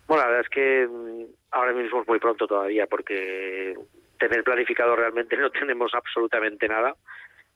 Bueno, 0.06 0.22
la 0.22 0.30
verdad 0.30 0.46
es 0.46 0.50
que 0.50 0.88
mm, 0.88 1.26
ahora 1.50 1.74
mismo 1.74 2.02
es 2.04 2.08
muy 2.08 2.20
pronto 2.20 2.46
todavía 2.46 2.86
porque 2.86 3.74
tener 4.20 4.44
planificado 4.44 4.96
realmente 4.96 5.36
no 5.38 5.50
tenemos 5.50 5.92
absolutamente 5.96 6.68
nada 6.68 6.96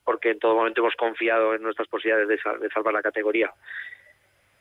porque 0.05 0.29
en 0.29 0.39
todo 0.39 0.55
momento 0.55 0.81
hemos 0.81 0.95
confiado 0.95 1.53
en 1.55 1.63
nuestras 1.63 1.87
posibilidades 1.89 2.27
de, 2.29 2.37
sal- 2.37 2.59
de 2.59 2.69
salvar 2.69 2.93
la 2.93 3.01
categoría 3.01 3.51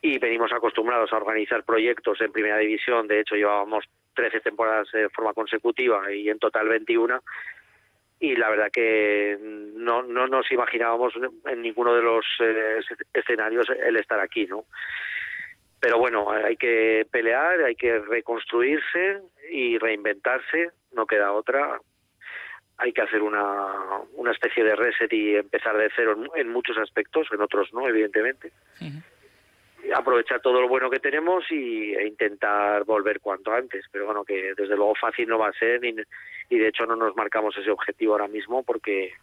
y 0.01 0.19
venimos 0.19 0.51
acostumbrados 0.51 1.11
a 1.13 1.17
organizar 1.17 1.63
proyectos 1.63 2.19
en 2.21 2.31
primera 2.31 2.57
división. 2.57 3.07
De 3.07 3.21
hecho, 3.21 3.35
llevábamos 3.35 3.85
13 4.13 4.41
temporadas 4.41 4.91
de 4.91 5.09
forma 5.09 5.33
consecutiva 5.33 6.11
y 6.13 6.29
en 6.29 6.37
total 6.39 6.67
21 6.67 7.23
y 8.19 8.35
la 8.35 8.49
verdad 8.49 8.69
que 8.71 9.37
no, 9.41 10.03
no 10.03 10.27
nos 10.27 10.49
imaginábamos 10.51 11.13
en 11.47 11.61
ninguno 11.61 11.93
de 11.95 12.01
los 12.01 12.25
eh, 12.39 12.79
escenarios 13.13 13.67
el 13.69 13.97
estar 13.97 14.19
aquí, 14.19 14.45
¿no? 14.45 14.65
Pero 15.79 15.99
bueno, 15.99 16.31
hay 16.31 16.55
que 16.55 17.05
pelear, 17.11 17.61
hay 17.61 17.75
que 17.75 17.99
reconstruirse 17.99 19.21
y 19.51 19.77
reinventarse, 19.77 20.71
no 20.93 21.05
queda 21.05 21.31
otra. 21.33 21.79
Hay 22.77 22.91
que 22.91 23.01
hacer 23.01 23.21
una, 23.21 24.01
una 24.15 24.31
especie 24.31 24.63
de 24.63 24.75
reset 24.75 25.11
y 25.13 25.35
empezar 25.35 25.77
de 25.77 25.89
cero 25.95 26.15
en, 26.17 26.39
en 26.39 26.49
muchos 26.51 26.77
aspectos, 26.77 27.27
en 27.31 27.41
otros 27.41 27.73
no, 27.73 27.87
evidentemente. 27.87 28.51
Aprovechar 29.93 30.41
todo 30.41 30.59
lo 30.59 30.67
bueno 30.67 30.89
que 30.89 30.99
tenemos 30.99 31.45
y, 31.51 31.93
e 31.93 32.07
intentar 32.07 32.83
volver 32.83 33.19
cuanto 33.19 33.53
antes. 33.53 33.85
Pero 33.91 34.05
bueno, 34.05 34.25
que 34.25 34.53
desde 34.55 34.75
luego 34.75 34.95
fácil 34.95 35.29
no 35.29 35.37
va 35.37 35.49
a 35.49 35.53
ser 35.53 35.85
y, 35.85 35.95
y 36.49 36.57
de 36.57 36.67
hecho 36.67 36.85
no 36.85 36.95
nos 36.95 37.15
marcamos 37.15 37.55
ese 37.57 37.71
objetivo 37.71 38.13
ahora 38.13 38.27
mismo 38.27 38.63
porque, 38.63 39.13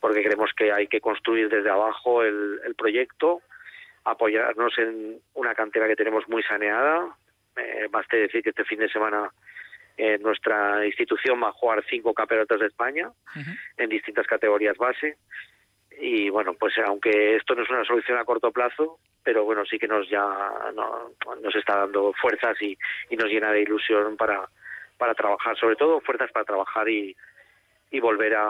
porque 0.00 0.22
creemos 0.22 0.50
que 0.56 0.72
hay 0.72 0.88
que 0.88 1.00
construir 1.00 1.48
desde 1.48 1.70
abajo 1.70 2.22
el, 2.22 2.60
el 2.64 2.74
proyecto 2.74 3.42
apoyarnos 4.04 4.76
en 4.78 5.20
una 5.34 5.54
cantera 5.54 5.86
que 5.86 5.96
tenemos 5.96 6.28
muy 6.28 6.42
saneada. 6.42 7.14
Eh, 7.56 7.88
baste 7.90 8.16
decir 8.16 8.42
que 8.42 8.50
este 8.50 8.64
fin 8.64 8.78
de 8.78 8.88
semana 8.88 9.30
eh, 9.98 10.16
nuestra 10.18 10.86
institución 10.86 11.42
va 11.42 11.48
a 11.48 11.52
jugar 11.52 11.84
cinco 11.90 12.14
campeonatos 12.14 12.60
de 12.60 12.66
España 12.68 13.10
en 13.76 13.88
distintas 13.90 14.26
categorías 14.26 14.76
base. 14.78 15.18
Y 16.00 16.30
bueno, 16.30 16.54
pues 16.54 16.74
aunque 16.86 17.36
esto 17.36 17.54
no 17.56 17.64
es 17.64 17.70
una 17.70 17.84
solución 17.84 18.16
a 18.18 18.24
corto 18.24 18.52
plazo, 18.52 19.00
pero 19.24 19.44
bueno, 19.44 19.64
sí 19.66 19.78
que 19.78 19.88
nos 19.88 20.08
ya 20.08 20.24
no- 20.74 21.10
nos 21.42 21.54
está 21.56 21.78
dando 21.78 22.12
fuerzas 22.14 22.56
y, 22.62 22.78
y 23.10 23.16
nos 23.16 23.28
llena 23.28 23.50
de 23.52 23.62
ilusión 23.62 24.16
para, 24.16 24.48
para 24.96 25.14
trabajar, 25.14 25.56
sobre 25.58 25.74
todo 25.76 26.00
fuerzas 26.00 26.30
para 26.30 26.44
trabajar 26.44 26.88
y, 26.88 27.16
y 27.90 28.00
volver 28.00 28.34
a, 28.34 28.44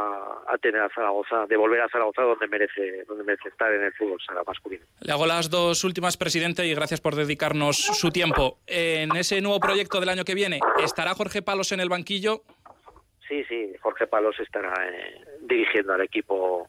a 0.49 0.59
tener 0.61 0.81
a 0.81 0.89
Zaragoza, 0.89 1.47
de 1.47 1.57
volver 1.57 1.81
a 1.81 1.89
Zaragoza 1.89 2.23
donde 2.23 2.49
merece, 2.49 3.05
donde 3.07 3.25
merece 3.25 3.49
estar 3.49 3.73
en 3.73 3.85
el 3.85 3.93
fútbol 3.93 4.19
sala 4.27 4.43
masculino. 4.47 4.85
Le 5.01 5.13
hago 5.13 5.27
las 5.27 5.49
dos 5.49 5.85
últimas, 5.85 6.17
presidente, 6.17 6.67
y 6.67 6.75
gracias 6.75 7.01
por 7.01 7.15
dedicarnos 7.15 7.77
su 7.77 8.11
tiempo. 8.11 8.59
En 8.67 9.15
ese 9.17 9.41
nuevo 9.41 9.61
proyecto 9.61 10.01
del 10.01 10.09
año 10.09 10.25
que 10.25 10.35
viene, 10.35 10.61
¿estará 10.83 11.15
Jorge 11.15 11.43
Palos 11.43 11.73
en 11.73 11.81
el 11.81 11.89
banquillo? 11.89 12.43
sí, 13.29 13.45
sí, 13.49 13.73
Jorge 13.81 14.07
Palos 14.07 14.39
estará 14.41 14.73
eh, 14.89 15.21
dirigiendo 15.43 15.93
al 15.93 16.01
equipo 16.01 16.69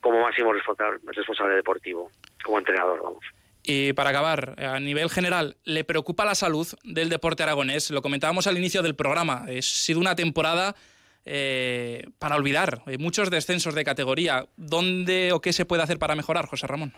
como 0.00 0.20
máximo 0.22 0.52
responsable, 0.52 1.00
responsable 1.06 1.56
deportivo, 1.56 2.10
como 2.44 2.58
entrenador, 2.58 3.02
vamos. 3.02 3.24
Y 3.62 3.94
para 3.94 4.10
acabar, 4.10 4.54
a 4.62 4.78
nivel 4.78 5.08
general, 5.08 5.56
¿le 5.64 5.84
preocupa 5.84 6.26
la 6.26 6.34
salud 6.34 6.68
del 6.84 7.08
deporte 7.08 7.42
aragonés? 7.42 7.90
Lo 7.90 8.02
comentábamos 8.02 8.46
al 8.46 8.58
inicio 8.58 8.82
del 8.82 8.94
programa. 8.94 9.46
Ha 9.48 9.62
sido 9.62 10.00
una 10.00 10.14
temporada 10.14 10.76
eh, 11.24 12.06
para 12.18 12.36
olvidar. 12.36 12.80
Hay 12.86 12.98
muchos 12.98 13.30
descensos 13.30 13.74
de 13.74 13.84
categoría. 13.84 14.44
¿Dónde 14.56 15.32
o 15.32 15.40
qué 15.40 15.52
se 15.52 15.64
puede 15.64 15.82
hacer 15.82 15.98
para 15.98 16.14
mejorar, 16.14 16.46
José 16.46 16.66
Ramón? 16.66 16.92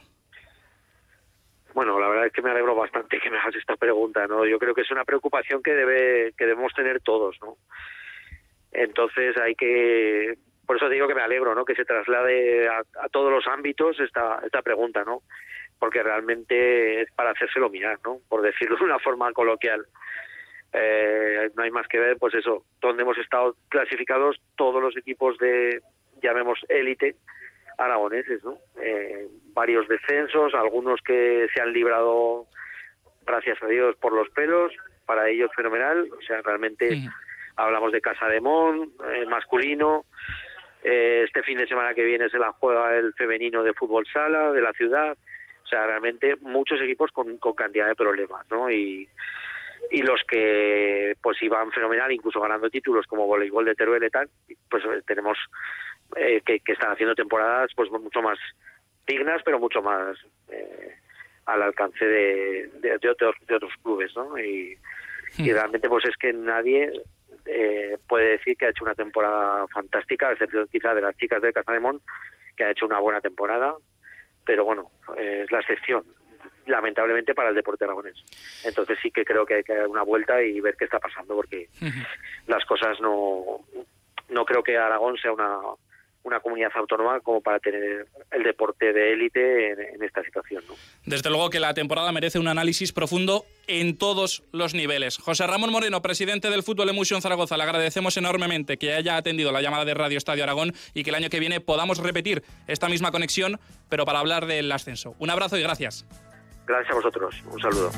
Bueno, 1.74 2.00
la 2.00 2.08
verdad 2.08 2.26
es 2.26 2.32
que 2.32 2.40
me 2.40 2.50
alegro 2.50 2.74
bastante 2.74 3.20
que 3.20 3.30
me 3.30 3.38
hagas 3.38 3.54
esta 3.54 3.76
pregunta, 3.76 4.26
¿no? 4.26 4.46
Yo 4.46 4.58
creo 4.58 4.74
que 4.74 4.80
es 4.80 4.90
una 4.90 5.04
preocupación 5.04 5.62
que 5.62 5.74
debe 5.74 6.32
que 6.32 6.46
debemos 6.46 6.72
tener 6.72 7.00
todos, 7.02 7.36
¿no? 7.42 7.58
Entonces 8.72 9.36
hay 9.36 9.54
que 9.54 10.38
por 10.66 10.76
eso 10.76 10.88
digo 10.88 11.06
que 11.06 11.14
me 11.14 11.20
alegro, 11.20 11.54
¿no? 11.54 11.66
Que 11.66 11.74
se 11.74 11.84
traslade 11.84 12.66
a, 12.66 12.78
a 12.78 13.08
todos 13.10 13.30
los 13.30 13.46
ámbitos 13.46 14.00
esta 14.00 14.40
esta 14.44 14.62
pregunta, 14.62 15.04
¿no? 15.04 15.22
Porque 15.78 16.02
realmente 16.02 17.02
es 17.02 17.12
para 17.12 17.32
hacérselo 17.32 17.68
mirar, 17.68 17.98
¿no? 18.02 18.20
Por 18.26 18.40
decirlo 18.40 18.78
de 18.78 18.84
una 18.84 18.98
forma 18.98 19.30
coloquial. 19.32 19.86
Eh, 20.78 21.50
no 21.56 21.62
hay 21.62 21.70
más 21.70 21.88
que 21.88 21.98
ver, 21.98 22.18
pues 22.18 22.34
eso, 22.34 22.64
donde 22.82 23.02
hemos 23.02 23.16
estado 23.16 23.56
clasificados 23.70 24.36
todos 24.56 24.82
los 24.82 24.94
equipos 24.96 25.38
de, 25.38 25.80
llamemos 26.22 26.58
élite, 26.68 27.16
aragoneses, 27.78 28.44
¿no? 28.44 28.58
Eh, 28.82 29.26
varios 29.54 29.88
descensos, 29.88 30.52
algunos 30.54 31.00
que 31.00 31.46
se 31.54 31.62
han 31.62 31.72
librado, 31.72 32.46
gracias 33.26 33.62
a 33.62 33.66
Dios, 33.68 33.96
por 33.96 34.12
los 34.12 34.28
pelos, 34.30 34.72
para 35.06 35.28
ellos 35.30 35.50
fenomenal, 35.56 36.10
o 36.12 36.22
sea, 36.22 36.42
realmente 36.42 37.08
hablamos 37.56 37.92
de 37.92 38.02
Casa 38.02 38.26
de 38.28 38.40
Mon, 38.40 38.92
eh, 39.14 39.24
masculino, 39.26 40.04
eh, 40.82 41.22
este 41.24 41.42
fin 41.42 41.56
de 41.56 41.66
semana 41.66 41.94
que 41.94 42.04
viene 42.04 42.28
se 42.28 42.38
la 42.38 42.52
juega 42.52 42.94
el 42.96 43.14
femenino 43.14 43.62
de 43.62 43.72
fútbol 43.72 44.06
sala 44.12 44.52
de 44.52 44.60
la 44.60 44.72
ciudad, 44.72 45.16
o 45.64 45.66
sea, 45.66 45.86
realmente 45.86 46.36
muchos 46.42 46.80
equipos 46.82 47.10
con, 47.12 47.38
con 47.38 47.54
cantidad 47.54 47.88
de 47.88 47.94
problemas, 47.94 48.46
¿no? 48.50 48.70
Y, 48.70 49.08
y 49.90 50.02
los 50.02 50.20
que 50.28 51.14
pues 51.22 51.40
iban 51.42 51.70
fenomenal, 51.72 52.10
incluso 52.12 52.40
ganando 52.40 52.70
títulos 52.70 53.06
como 53.06 53.26
voleibol 53.26 53.64
de 53.64 53.74
Teruel 53.74 54.04
y 54.04 54.10
tal, 54.10 54.28
pues 54.70 54.82
tenemos 55.06 55.38
eh, 56.16 56.42
que, 56.44 56.60
que, 56.60 56.72
están 56.72 56.92
haciendo 56.92 57.14
temporadas 57.14 57.70
pues 57.74 57.90
mucho 57.90 58.22
más 58.22 58.38
dignas, 59.06 59.42
pero 59.44 59.58
mucho 59.58 59.82
más 59.82 60.16
eh, 60.50 60.96
al 61.46 61.62
alcance 61.62 62.04
de, 62.04 62.70
de, 62.80 62.98
de, 62.98 63.08
otros, 63.08 63.36
de 63.46 63.54
otros 63.54 63.72
clubes, 63.82 64.14
¿no? 64.16 64.38
Y, 64.38 64.76
y 65.38 65.52
realmente 65.52 65.88
pues 65.88 66.04
es 66.04 66.16
que 66.16 66.32
nadie 66.32 66.90
eh, 67.46 67.96
puede 68.08 68.30
decir 68.30 68.56
que 68.56 68.66
ha 68.66 68.70
hecho 68.70 68.84
una 68.84 68.94
temporada 68.94 69.66
fantástica, 69.68 70.28
a 70.28 70.32
excepción 70.32 70.68
quizá 70.70 70.94
de 70.94 71.02
las 71.02 71.16
chicas 71.16 71.40
de 71.42 71.52
Casademón, 71.52 72.00
que 72.56 72.64
ha 72.64 72.70
hecho 72.70 72.86
una 72.86 72.98
buena 72.98 73.20
temporada, 73.20 73.74
pero 74.44 74.64
bueno, 74.64 74.90
eh, 75.16 75.42
es 75.44 75.52
la 75.52 75.60
excepción 75.60 76.04
lamentablemente 76.66 77.34
para 77.34 77.50
el 77.50 77.54
deporte 77.54 77.84
aragonés. 77.84 78.16
Entonces 78.64 78.98
sí 79.02 79.10
que 79.10 79.24
creo 79.24 79.46
que 79.46 79.54
hay 79.54 79.64
que 79.64 79.74
dar 79.74 79.88
una 79.88 80.02
vuelta 80.02 80.42
y 80.42 80.60
ver 80.60 80.76
qué 80.76 80.84
está 80.84 80.98
pasando 80.98 81.34
porque 81.34 81.68
las 82.46 82.64
cosas 82.64 83.00
no 83.00 83.60
no 84.28 84.44
creo 84.44 84.62
que 84.62 84.76
Aragón 84.76 85.16
sea 85.18 85.32
una 85.32 85.58
una 86.26 86.40
comunidad 86.40 86.72
autónoma 86.74 87.20
como 87.20 87.40
para 87.40 87.60
tener 87.60 88.08
el 88.32 88.42
deporte 88.42 88.92
de 88.92 89.12
élite 89.12 89.70
en, 89.70 89.80
en, 89.94 90.02
esta 90.02 90.24
situación. 90.24 90.64
¿no? 90.68 90.74
Desde 91.04 91.30
luego 91.30 91.50
que 91.50 91.60
la 91.60 91.72
temporada 91.72 92.10
merece 92.10 92.40
un 92.40 92.48
análisis 92.48 92.92
profundo 92.92 93.46
en 93.68 93.96
todos 93.96 94.42
los 94.50 94.74
niveles. 94.74 95.18
José 95.18 95.46
Ramón 95.46 95.70
Moreno, 95.70 96.02
presidente 96.02 96.50
del 96.50 96.64
Fútbol 96.64 96.88
Emotion 96.88 97.22
Zaragoza, 97.22 97.56
le 97.56 97.62
agradecemos 97.62 98.16
enormemente 98.16 98.76
que 98.76 98.92
haya 98.92 99.16
atendido 99.16 99.52
la 99.52 99.62
llamada 99.62 99.84
de 99.84 99.94
Radio 99.94 100.18
Estadio 100.18 100.42
Aragón 100.42 100.74
y 100.94 101.04
que 101.04 101.10
el 101.10 101.16
año 101.16 101.30
que 101.30 101.38
viene 101.38 101.60
podamos 101.60 101.98
repetir 101.98 102.42
esta 102.66 102.88
misma 102.88 103.12
conexión, 103.12 103.60
pero 103.88 104.04
para 104.04 104.18
hablar 104.18 104.46
del 104.46 104.70
ascenso. 104.72 105.14
Un 105.20 105.30
abrazo 105.30 105.56
y 105.56 105.62
gracias. 105.62 106.04
Gracias 106.66 106.92
a 106.92 106.94
vosotros. 106.96 107.34
Un 107.50 107.60
saludo. 107.60 107.90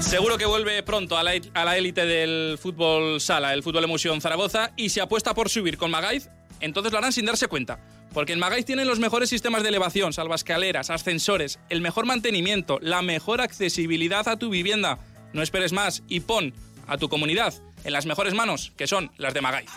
Seguro 0.00 0.38
que 0.38 0.46
vuelve 0.46 0.82
pronto 0.82 1.18
a 1.18 1.22
la 1.22 1.76
élite 1.76 2.06
del 2.06 2.56
fútbol 2.58 3.20
sala, 3.20 3.52
el 3.52 3.62
fútbol 3.62 3.84
emoción 3.84 4.20
Zaragoza, 4.22 4.72
y 4.74 4.88
se 4.88 5.02
apuesta 5.02 5.34
por 5.34 5.50
subir 5.50 5.76
con 5.76 5.90
Magaiz, 5.90 6.30
entonces 6.60 6.92
lo 6.92 6.98
harán 6.98 7.12
sin 7.12 7.26
darse 7.26 7.46
cuenta. 7.46 7.78
Porque 8.14 8.32
en 8.32 8.38
Magaiz 8.38 8.64
tienen 8.64 8.88
los 8.88 9.00
mejores 9.00 9.28
sistemas 9.28 9.62
de 9.62 9.68
elevación, 9.68 10.14
salvascaleras, 10.14 10.88
ascensores, 10.88 11.58
el 11.68 11.82
mejor 11.82 12.06
mantenimiento, 12.06 12.78
la 12.80 13.02
mejor 13.02 13.42
accesibilidad 13.42 14.26
a 14.28 14.38
tu 14.38 14.48
vivienda. 14.48 14.98
No 15.34 15.42
esperes 15.42 15.74
más 15.74 16.02
y 16.08 16.20
pon 16.20 16.54
a 16.86 16.96
tu 16.96 17.10
comunidad 17.10 17.52
en 17.84 17.92
las 17.92 18.06
mejores 18.06 18.32
manos, 18.32 18.72
que 18.78 18.86
son 18.86 19.12
las 19.18 19.34
de 19.34 19.42
Magaiz. 19.42 19.70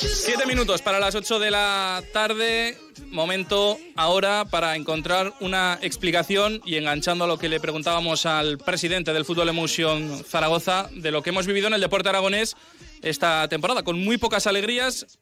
Siete 0.00 0.46
minutos 0.46 0.80
para 0.80 1.00
las 1.00 1.16
ocho 1.16 1.40
de 1.40 1.50
la 1.50 2.04
tarde. 2.12 2.78
Momento 3.06 3.76
ahora 3.96 4.44
para 4.44 4.76
encontrar 4.76 5.32
una 5.40 5.76
explicación 5.82 6.60
y 6.64 6.76
enganchando 6.76 7.24
a 7.24 7.26
lo 7.26 7.36
que 7.36 7.48
le 7.48 7.58
preguntábamos 7.58 8.24
al 8.24 8.58
presidente 8.58 9.12
del 9.12 9.24
Fútbol 9.24 9.48
Emotion 9.48 10.22
Zaragoza 10.24 10.88
de 10.92 11.10
lo 11.10 11.22
que 11.22 11.30
hemos 11.30 11.48
vivido 11.48 11.66
en 11.66 11.74
el 11.74 11.80
deporte 11.80 12.10
aragonés 12.10 12.56
esta 13.02 13.48
temporada, 13.48 13.82
con 13.82 13.98
muy 13.98 14.18
pocas 14.18 14.46
alegrías 14.46 15.18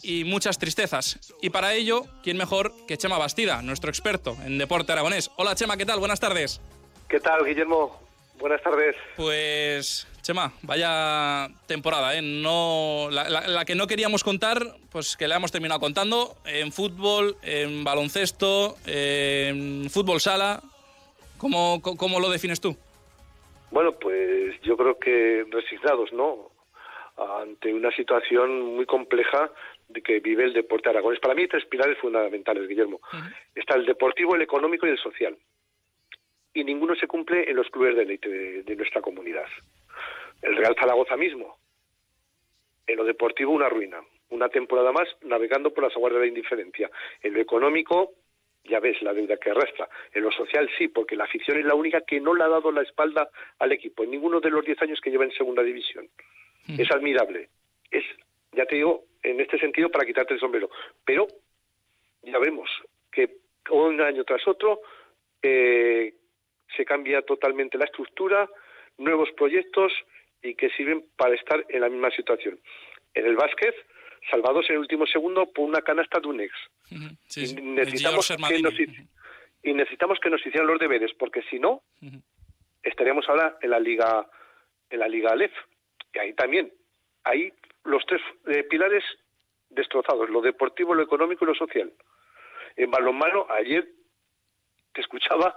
y 0.00 0.22
muchas 0.22 0.58
tristezas. 0.58 1.18
Y 1.42 1.50
para 1.50 1.74
ello, 1.74 2.04
¿quién 2.22 2.36
mejor 2.36 2.72
que 2.86 2.96
Chema 2.96 3.18
Bastida, 3.18 3.62
nuestro 3.62 3.90
experto 3.90 4.36
en 4.44 4.58
deporte 4.58 4.92
aragonés? 4.92 5.32
Hola 5.38 5.56
Chema, 5.56 5.76
¿qué 5.76 5.86
tal? 5.86 5.98
Buenas 5.98 6.20
tardes. 6.20 6.60
¿Qué 7.08 7.18
tal, 7.18 7.44
Guillermo? 7.44 8.00
Buenas 8.40 8.62
tardes. 8.62 8.96
Pues 9.16 10.08
Chema, 10.22 10.50
vaya 10.62 11.48
temporada, 11.66 12.16
¿eh? 12.16 12.22
No, 12.22 13.08
la, 13.10 13.28
la, 13.28 13.46
la, 13.46 13.64
que 13.66 13.74
no 13.74 13.86
queríamos 13.86 14.24
contar, 14.24 14.58
pues 14.90 15.14
que 15.16 15.28
la 15.28 15.36
hemos 15.36 15.52
terminado 15.52 15.78
contando 15.78 16.36
en 16.46 16.72
fútbol, 16.72 17.36
en 17.42 17.84
baloncesto, 17.84 18.76
en 18.86 19.90
fútbol 19.90 20.20
sala. 20.20 20.62
¿Cómo, 21.36 21.82
cómo 21.82 22.18
lo 22.18 22.30
defines 22.30 22.60
tú? 22.60 22.74
Bueno, 23.70 23.92
pues 23.92 24.60
yo 24.62 24.76
creo 24.76 24.98
que 24.98 25.44
resignados, 25.50 26.10
¿no? 26.12 26.50
Ante 27.16 27.74
una 27.74 27.90
situación 27.92 28.74
muy 28.76 28.86
compleja 28.86 29.50
de 29.88 30.00
que 30.02 30.20
vive 30.20 30.44
el 30.44 30.54
deporte 30.54 30.88
aragonés. 30.88 31.20
Para 31.20 31.34
mí 31.34 31.42
hay 31.42 31.48
tres 31.48 31.66
pilares 31.66 31.98
fundamentales, 31.98 32.66
Guillermo. 32.68 33.00
Uh 33.12 33.16
-huh. 33.16 33.34
Está 33.54 33.76
el 33.76 33.84
deportivo, 33.84 34.34
el 34.34 34.42
económico 34.42 34.86
y 34.86 34.90
el 34.90 34.98
social. 34.98 35.36
Y 36.52 36.64
ninguno 36.64 36.94
se 36.96 37.06
cumple 37.06 37.48
en 37.48 37.56
los 37.56 37.68
clubes 37.70 37.96
de 37.96 38.02
élite 38.02 38.28
de, 38.28 38.62
de 38.62 38.76
nuestra 38.76 39.00
comunidad 39.00 39.46
el 40.42 40.56
Real 40.56 40.76
Zaragoza 40.78 41.16
mismo. 41.16 41.58
En 42.86 42.96
lo 42.96 43.04
deportivo 43.04 43.52
una 43.52 43.68
ruina, 43.68 44.00
una 44.30 44.48
temporada 44.48 44.92
más 44.92 45.08
navegando 45.22 45.72
por 45.72 45.84
las 45.84 45.94
aguas 45.94 46.12
de 46.12 46.20
la 46.20 46.26
indiferencia. 46.26 46.90
En 47.22 47.34
lo 47.34 47.40
económico, 47.40 48.14
ya 48.64 48.80
ves 48.80 49.00
la 49.02 49.12
deuda 49.12 49.36
que 49.36 49.50
arrastra. 49.50 49.88
En 50.12 50.22
lo 50.22 50.32
social 50.32 50.68
sí, 50.76 50.88
porque 50.88 51.16
la 51.16 51.24
afición 51.24 51.58
es 51.58 51.64
la 51.64 51.74
única 51.74 52.00
que 52.02 52.20
no 52.20 52.34
le 52.34 52.44
ha 52.44 52.48
dado 52.48 52.72
la 52.72 52.82
espalda 52.82 53.28
al 53.58 53.72
equipo 53.72 54.02
en 54.02 54.10
ninguno 54.10 54.40
de 54.40 54.50
los 54.50 54.64
diez 54.64 54.80
años 54.82 55.00
que 55.00 55.10
lleva 55.10 55.24
en 55.24 55.32
segunda 55.32 55.62
división. 55.62 56.08
Mm. 56.66 56.80
Es 56.80 56.90
admirable. 56.90 57.48
Es, 57.90 58.04
ya 58.52 58.66
te 58.66 58.76
digo, 58.76 59.04
en 59.22 59.40
este 59.40 59.58
sentido 59.58 59.90
para 59.90 60.06
quitarte 60.06 60.34
el 60.34 60.40
sombrero. 60.40 60.70
Pero 61.04 61.26
ya 62.22 62.38
vemos 62.38 62.70
que 63.12 63.36
un 63.70 64.00
año 64.00 64.24
tras 64.24 64.46
otro 64.48 64.80
eh, 65.42 66.14
se 66.76 66.84
cambia 66.84 67.22
totalmente 67.22 67.78
la 67.78 67.84
estructura, 67.84 68.48
nuevos 68.98 69.30
proyectos, 69.32 69.92
y 70.42 70.54
que 70.54 70.70
sirven 70.70 71.04
para 71.16 71.34
estar 71.34 71.64
en 71.68 71.80
la 71.80 71.88
misma 71.88 72.10
situación. 72.10 72.58
En 73.14 73.26
el 73.26 73.36
básquet, 73.36 73.74
salvados 74.30 74.68
en 74.68 74.76
el 74.76 74.80
último 74.80 75.06
segundo 75.06 75.46
por 75.52 75.68
una 75.68 75.82
canasta 75.82 76.20
de 76.20 76.28
un 76.28 76.40
ex. 76.40 76.54
Sí, 77.26 77.46
sí. 77.46 77.60
Necesitamos 77.60 78.28
que 78.28 78.62
nos, 78.62 78.74
y 79.62 79.74
necesitamos 79.74 80.18
que 80.20 80.30
nos 80.30 80.44
hicieran 80.46 80.66
los 80.66 80.78
deberes, 80.78 81.12
porque 81.14 81.42
si 81.42 81.58
no, 81.58 81.82
uh 82.02 82.06
-huh. 82.06 82.22
estaríamos 82.82 83.28
ahora 83.28 83.58
en 83.60 83.70
la 83.70 83.80
Liga 83.80 84.26
en 84.90 84.98
la 84.98 85.08
Liga 85.08 85.30
Aleph. 85.32 85.54
Y 86.14 86.18
ahí 86.18 86.32
también, 86.34 86.72
ahí 87.24 87.52
los 87.84 88.04
tres 88.06 88.20
eh, 88.46 88.64
pilares 88.64 89.04
destrozados, 89.68 90.28
lo 90.30 90.40
deportivo, 90.40 90.94
lo 90.94 91.02
económico 91.02 91.44
y 91.44 91.48
lo 91.48 91.54
social. 91.54 91.92
En 92.76 92.90
balonmano, 92.90 93.46
ayer 93.50 93.88
te 94.92 95.00
escuchaba 95.00 95.56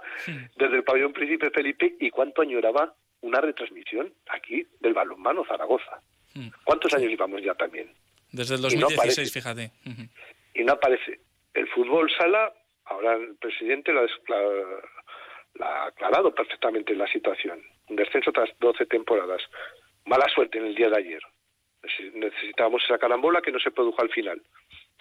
desde 0.56 0.76
el 0.76 0.84
pabellón 0.84 1.12
Príncipe 1.12 1.50
Felipe 1.50 1.96
y 2.00 2.10
cuánto 2.10 2.42
añoraba 2.42 2.94
una 3.20 3.40
retransmisión 3.40 4.12
aquí 4.28 4.66
del 4.80 4.94
balonmano 4.94 5.44
Zaragoza. 5.44 6.00
Mm. 6.34 6.48
¿Cuántos 6.64 6.92
años 6.94 7.10
llevamos 7.10 7.42
ya 7.42 7.54
también? 7.54 7.92
Desde 8.32 8.56
el 8.56 8.62
2016, 8.62 9.28
no 9.28 9.32
fíjate. 9.32 9.70
Uh 9.86 9.90
-huh. 9.90 10.08
Y 10.54 10.64
no 10.64 10.72
aparece. 10.72 11.20
El 11.54 11.68
fútbol 11.68 12.10
sala, 12.18 12.52
ahora 12.84 13.14
el 13.14 13.36
presidente 13.36 13.92
lo 13.92 14.00
ha, 14.00 15.66
ha 15.66 15.86
aclarado 15.86 16.34
perfectamente 16.34 16.94
la 16.94 17.06
situación. 17.06 17.62
Un 17.88 17.96
descenso 17.96 18.32
tras 18.32 18.50
12 18.58 18.86
temporadas. 18.86 19.42
Mala 20.04 20.28
suerte 20.28 20.58
en 20.58 20.66
el 20.66 20.74
día 20.74 20.90
de 20.90 20.98
ayer. 20.98 21.22
Necesitábamos 22.14 22.82
esa 22.84 22.98
carambola 22.98 23.40
que 23.40 23.52
no 23.52 23.58
se 23.58 23.70
produjo 23.70 24.02
al 24.02 24.10
final. 24.10 24.42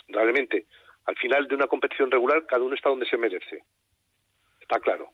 Realmente, 0.07 0.65
al 1.05 1.15
final 1.17 1.47
de 1.47 1.55
una 1.55 1.67
competición 1.67 2.11
regular, 2.11 2.45
cada 2.45 2.63
uno 2.63 2.75
está 2.75 2.89
donde 2.89 3.05
se 3.05 3.17
merece. 3.17 3.63
Está 4.63 4.79
claro. 4.79 5.09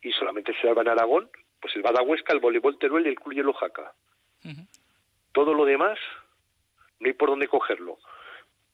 y 0.00 0.10
solamente 0.12 0.52
se 0.54 0.62
salva 0.62 0.82
en 0.82 0.88
Aragón, 0.88 1.30
pues 1.60 1.76
el 1.76 1.82
Badahuesca, 1.82 2.32
el 2.32 2.40
voleibol 2.40 2.78
Teruel 2.78 3.06
y 3.06 3.10
el 3.10 3.16
Club 3.16 3.34
Hielo 3.34 3.52
Jaca. 3.52 3.92
Todo 5.32 5.54
lo 5.54 5.64
demás 5.64 5.98
no 6.98 7.06
hay 7.06 7.12
por 7.12 7.28
dónde 7.28 7.48
cogerlo. 7.48 7.98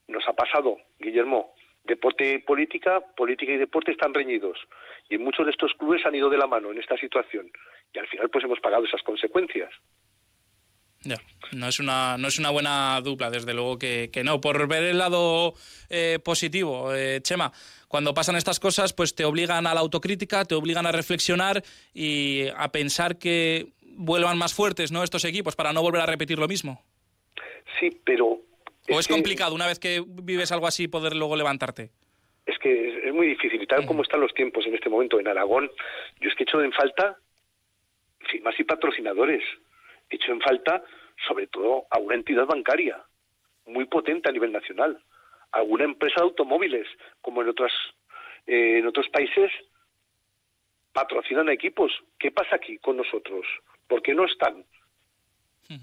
Nos 0.06 0.26
ha 0.26 0.32
pasado, 0.32 0.78
Guillermo, 0.98 1.54
deporte 1.84 2.34
y 2.34 2.38
política, 2.38 3.00
política 3.00 3.52
y 3.52 3.56
deporte 3.58 3.92
están 3.92 4.14
reñidos. 4.14 4.58
Y 5.10 5.18
muchos 5.18 5.44
de 5.44 5.52
estos 5.52 5.72
clubes 5.74 6.04
han 6.06 6.14
ido 6.14 6.30
de 6.30 6.38
la 6.38 6.46
mano 6.46 6.70
en 6.70 6.78
esta 6.78 6.96
situación. 6.96 7.50
Y 7.92 7.98
al 7.98 8.06
final 8.06 8.30
pues 8.30 8.44
hemos 8.44 8.60
pagado 8.60 8.84
esas 8.84 9.02
consecuencias. 9.02 9.70
Ya, 11.02 11.16
no 11.52 11.68
es 11.68 11.78
una, 11.78 12.16
no 12.18 12.28
es 12.28 12.38
una 12.38 12.50
buena 12.50 13.00
dupla, 13.02 13.30
desde 13.30 13.54
luego 13.54 13.78
que, 13.78 14.10
que 14.12 14.24
no. 14.24 14.40
Por 14.40 14.66
ver 14.66 14.82
el 14.84 14.98
lado 14.98 15.54
eh, 15.88 16.18
positivo, 16.22 16.94
eh, 16.94 17.20
Chema, 17.22 17.52
cuando 17.86 18.14
pasan 18.14 18.36
estas 18.36 18.58
cosas, 18.58 18.92
pues 18.92 19.14
te 19.14 19.24
obligan 19.24 19.66
a 19.66 19.74
la 19.74 19.80
autocrítica, 19.80 20.44
te 20.44 20.54
obligan 20.54 20.86
a 20.86 20.92
reflexionar 20.92 21.62
y 21.94 22.48
a 22.56 22.70
pensar 22.70 23.18
que 23.18 23.68
vuelvan 23.96 24.38
más 24.38 24.54
fuertes, 24.54 24.92
¿no? 24.92 25.02
Estos 25.02 25.24
equipos 25.24 25.56
para 25.56 25.72
no 25.72 25.82
volver 25.82 26.02
a 26.02 26.06
repetir 26.06 26.38
lo 26.38 26.48
mismo. 26.48 26.84
Sí, 27.78 27.90
pero 28.04 28.40
¿O 28.90 28.98
es, 28.98 29.08
complicado 29.08 29.54
una 29.54 29.66
vez 29.66 29.78
que 29.78 30.02
vives 30.06 30.50
algo 30.52 30.66
así 30.66 30.88
poder 30.88 31.14
luego 31.14 31.36
levantarte? 31.36 31.90
Es 32.46 32.58
que 32.58 33.06
es, 33.06 33.12
muy 33.12 33.26
difícil. 33.26 33.62
Y 33.62 33.66
tal 33.66 33.84
como 33.86 34.02
están 34.02 34.20
los 34.20 34.32
tiempos 34.32 34.66
en 34.66 34.74
este 34.74 34.88
momento 34.88 35.20
en 35.20 35.28
Aragón, 35.28 35.70
yo 36.20 36.28
es 36.28 36.34
que 36.34 36.44
he 36.44 36.46
hecho 36.46 36.62
en 36.62 36.72
falta 36.72 37.18
firmas 38.30 38.58
y 38.58 38.64
patrocinadores. 38.64 39.42
He 40.10 40.16
hecho 40.16 40.32
en 40.32 40.40
falta, 40.40 40.82
sobre 41.26 41.46
todo, 41.46 41.86
a 41.90 41.98
una 41.98 42.14
entidad 42.14 42.46
bancaria 42.46 43.02
muy 43.66 43.84
potente 43.84 44.28
a 44.28 44.32
nivel 44.32 44.52
nacional. 44.52 44.98
Alguna 45.52 45.84
empresa 45.84 46.16
de 46.16 46.26
automóviles, 46.26 46.86
como 47.20 47.42
en 47.42 47.48
otras 47.48 47.72
eh, 48.46 48.78
en 48.78 48.86
otros 48.86 49.08
países, 49.10 49.52
patrocinan 50.92 51.48
a 51.48 51.52
equipos. 51.52 51.92
¿Qué 52.18 52.30
pasa 52.30 52.56
aquí 52.56 52.78
con 52.78 52.96
nosotros? 52.96 53.46
¿Por 53.86 54.02
qué 54.02 54.14
no 54.14 54.24
están 54.24 54.64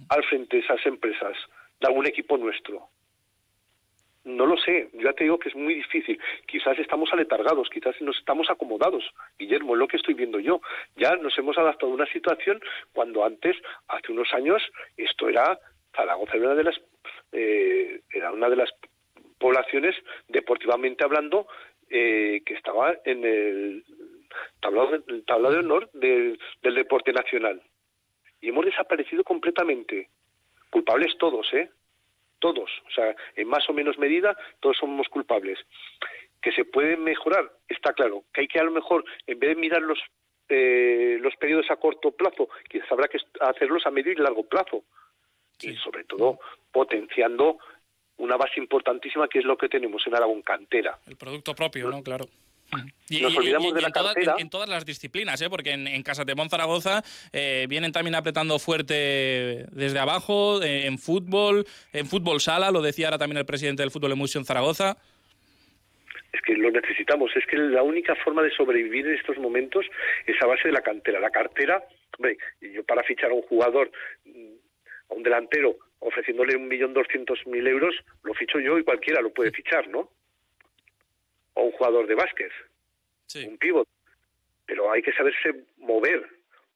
al 0.09 0.23
frente 0.23 0.57
de 0.57 0.63
esas 0.63 0.83
empresas 0.85 1.37
de 1.79 1.87
algún 1.87 2.07
equipo 2.07 2.37
nuestro? 2.37 2.89
No 4.25 4.45
lo 4.47 4.57
sé, 4.57 4.89
ya 4.93 5.13
te 5.13 5.23
digo 5.23 5.37
que 5.37 5.49
es 5.49 5.55
muy 5.55 5.75
difícil. 5.75 6.19
Quizás 6.47 6.77
estamos 6.79 7.13
aletargados, 7.13 7.69
quizás 7.69 7.99
nos 8.01 8.17
estamos 8.17 8.49
acomodados. 8.49 9.03
Guillermo, 9.37 9.75
es 9.75 9.79
lo 9.79 9.87
que 9.87 9.97
estoy 9.97 10.15
viendo 10.15 10.39
yo. 10.39 10.61
Ya 10.95 11.15
nos 11.15 11.37
hemos 11.37 11.57
adaptado 11.57 11.91
a 11.91 11.95
una 11.95 12.07
situación 12.07 12.59
cuando 12.91 13.23
antes, 13.23 13.55
hace 13.87 14.11
unos 14.11 14.33
años, 14.33 14.61
esto 14.97 15.29
era 15.29 15.59
Zaragoza 15.95 16.35
era 16.35 16.47
una 16.47 16.55
de 16.55 16.63
las 16.63 16.81
eh, 17.31 18.01
era 18.11 18.31
una 18.31 18.49
de 18.49 18.55
las 18.57 18.69
poblaciones 19.37 19.95
deportivamente 20.27 21.03
hablando 21.03 21.47
eh, 21.89 22.41
que 22.45 22.55
estaba 22.55 22.95
en 23.05 23.23
el 23.23 23.83
tablado, 24.59 24.95
el 25.07 25.23
tablado 25.25 25.53
de 25.53 25.59
honor 25.59 25.89
del 25.93 26.37
deporte 26.61 27.13
nacional 27.13 27.61
y 28.41 28.49
hemos 28.49 28.65
desaparecido 28.65 29.23
completamente 29.23 30.09
culpables 30.69 31.17
todos, 31.17 31.51
¿eh? 31.53 31.69
Todos, 32.45 32.69
o 32.87 32.91
sea, 32.91 33.15
en 33.35 33.47
más 33.47 33.67
o 33.67 33.73
menos 33.73 33.97
medida, 33.97 34.37
todos 34.59 34.77
somos 34.77 35.07
culpables. 35.09 35.57
Que 36.43 36.51
se 36.51 36.63
puede 36.63 36.95
mejorar, 36.95 37.51
está 37.67 37.93
claro. 37.93 38.23
Que 38.31 38.41
hay 38.41 38.47
que 38.47 38.59
a 38.59 38.63
lo 38.63 38.69
mejor, 38.69 39.03
en 39.25 39.39
vez 39.39 39.55
de 39.55 39.55
mirar 39.55 39.81
los, 39.81 39.97
eh, 40.47 41.17
los 41.21 41.35
periodos 41.37 41.71
a 41.71 41.77
corto 41.77 42.11
plazo, 42.11 42.47
quizás 42.69 42.91
habrá 42.91 43.07
que 43.07 43.17
hacerlos 43.39 43.83
a 43.87 43.89
medio 43.89 44.11
y 44.11 44.15
largo 44.17 44.43
plazo. 44.43 44.83
Y 45.59 45.75
sobre 45.77 46.03
todo 46.03 46.37
potenciando 46.71 47.57
una 48.17 48.37
base 48.37 48.59
importantísima 48.59 49.27
que 49.27 49.39
es 49.39 49.45
lo 49.45 49.57
que 49.57 49.67
tenemos 49.67 50.05
en 50.05 50.13
Aragón, 50.13 50.43
cantera. 50.43 50.99
El 51.07 51.15
producto 51.15 51.55
propio, 51.55 51.89
¿no? 51.89 52.03
Claro. 52.03 52.25
Y, 53.09 53.21
Nos 53.21 53.37
olvidamos 53.37 53.73
de 53.73 53.81
la 53.81 53.87
en, 53.87 53.93
todas- 53.93 54.13
cartera. 54.15 54.33
en- 54.37 54.41
en 54.41 54.49
todas 54.49 54.67
las 54.67 54.85
disciplinas, 54.85 55.39
¿eh? 55.41 55.49
porque 55.49 55.71
en, 55.71 55.87
en 55.87 56.01
Casa 56.03 56.25
de 56.25 56.33
Zaragoza 56.49 57.03
eh, 57.31 57.67
vienen 57.69 57.91
también 57.91 58.15
apretando 58.15 58.57
fuerte 58.59 59.65
desde 59.71 59.99
abajo, 59.99 60.61
eh, 60.63 60.87
en 60.87 60.97
fútbol, 60.97 61.65
en 61.93 62.07
fútbol 62.07 62.41
sala, 62.41 62.71
lo 62.71 62.81
decía 62.81 63.07
ahora 63.07 63.17
también 63.19 63.37
el 63.37 63.45
presidente 63.45 63.83
del 63.83 63.91
Fútbol 63.91 64.11
Emusion 64.13 64.43
Zaragoza. 64.45 64.97
Es 66.33 66.41
que 66.41 66.53
lo 66.55 66.69
necesitamos. 66.71 67.31
Es 67.35 67.45
que 67.45 67.55
la 67.57 67.83
única 67.83 68.15
forma 68.15 68.41
de 68.41 68.51
sobrevivir 68.51 69.07
en 69.07 69.15
estos 69.15 69.37
momentos 69.37 69.85
es 70.25 70.35
a 70.41 70.47
base 70.47 70.67
de 70.67 70.73
la 70.73 70.81
cantera. 70.81 71.19
La 71.19 71.29
cartera, 71.29 71.81
hombre, 72.17 72.37
yo 72.59 72.83
para 72.83 73.03
fichar 73.03 73.29
a 73.31 73.33
un 73.35 73.43
jugador, 73.43 73.89
mm, 74.25 74.53
a 75.11 75.13
un 75.13 75.23
delantero, 75.23 75.77
ofreciéndole 75.99 76.57
un 76.57 76.67
millón 76.67 76.93
doscientos 76.93 77.39
mil 77.45 77.65
euros, 77.67 77.95
lo 78.23 78.33
ficho 78.33 78.59
yo 78.59 78.77
y 78.77 78.83
cualquiera 78.83 79.21
lo 79.21 79.31
puede 79.31 79.51
fichar, 79.51 79.87
¿no? 79.87 80.09
O 81.55 81.63
un 81.63 81.71
jugador 81.71 82.07
de 82.07 82.15
básquet, 82.15 82.51
un 83.47 83.57
pívot. 83.57 83.87
Pero 84.65 84.91
hay 84.91 85.01
que 85.01 85.11
saberse 85.13 85.65
mover 85.77 86.25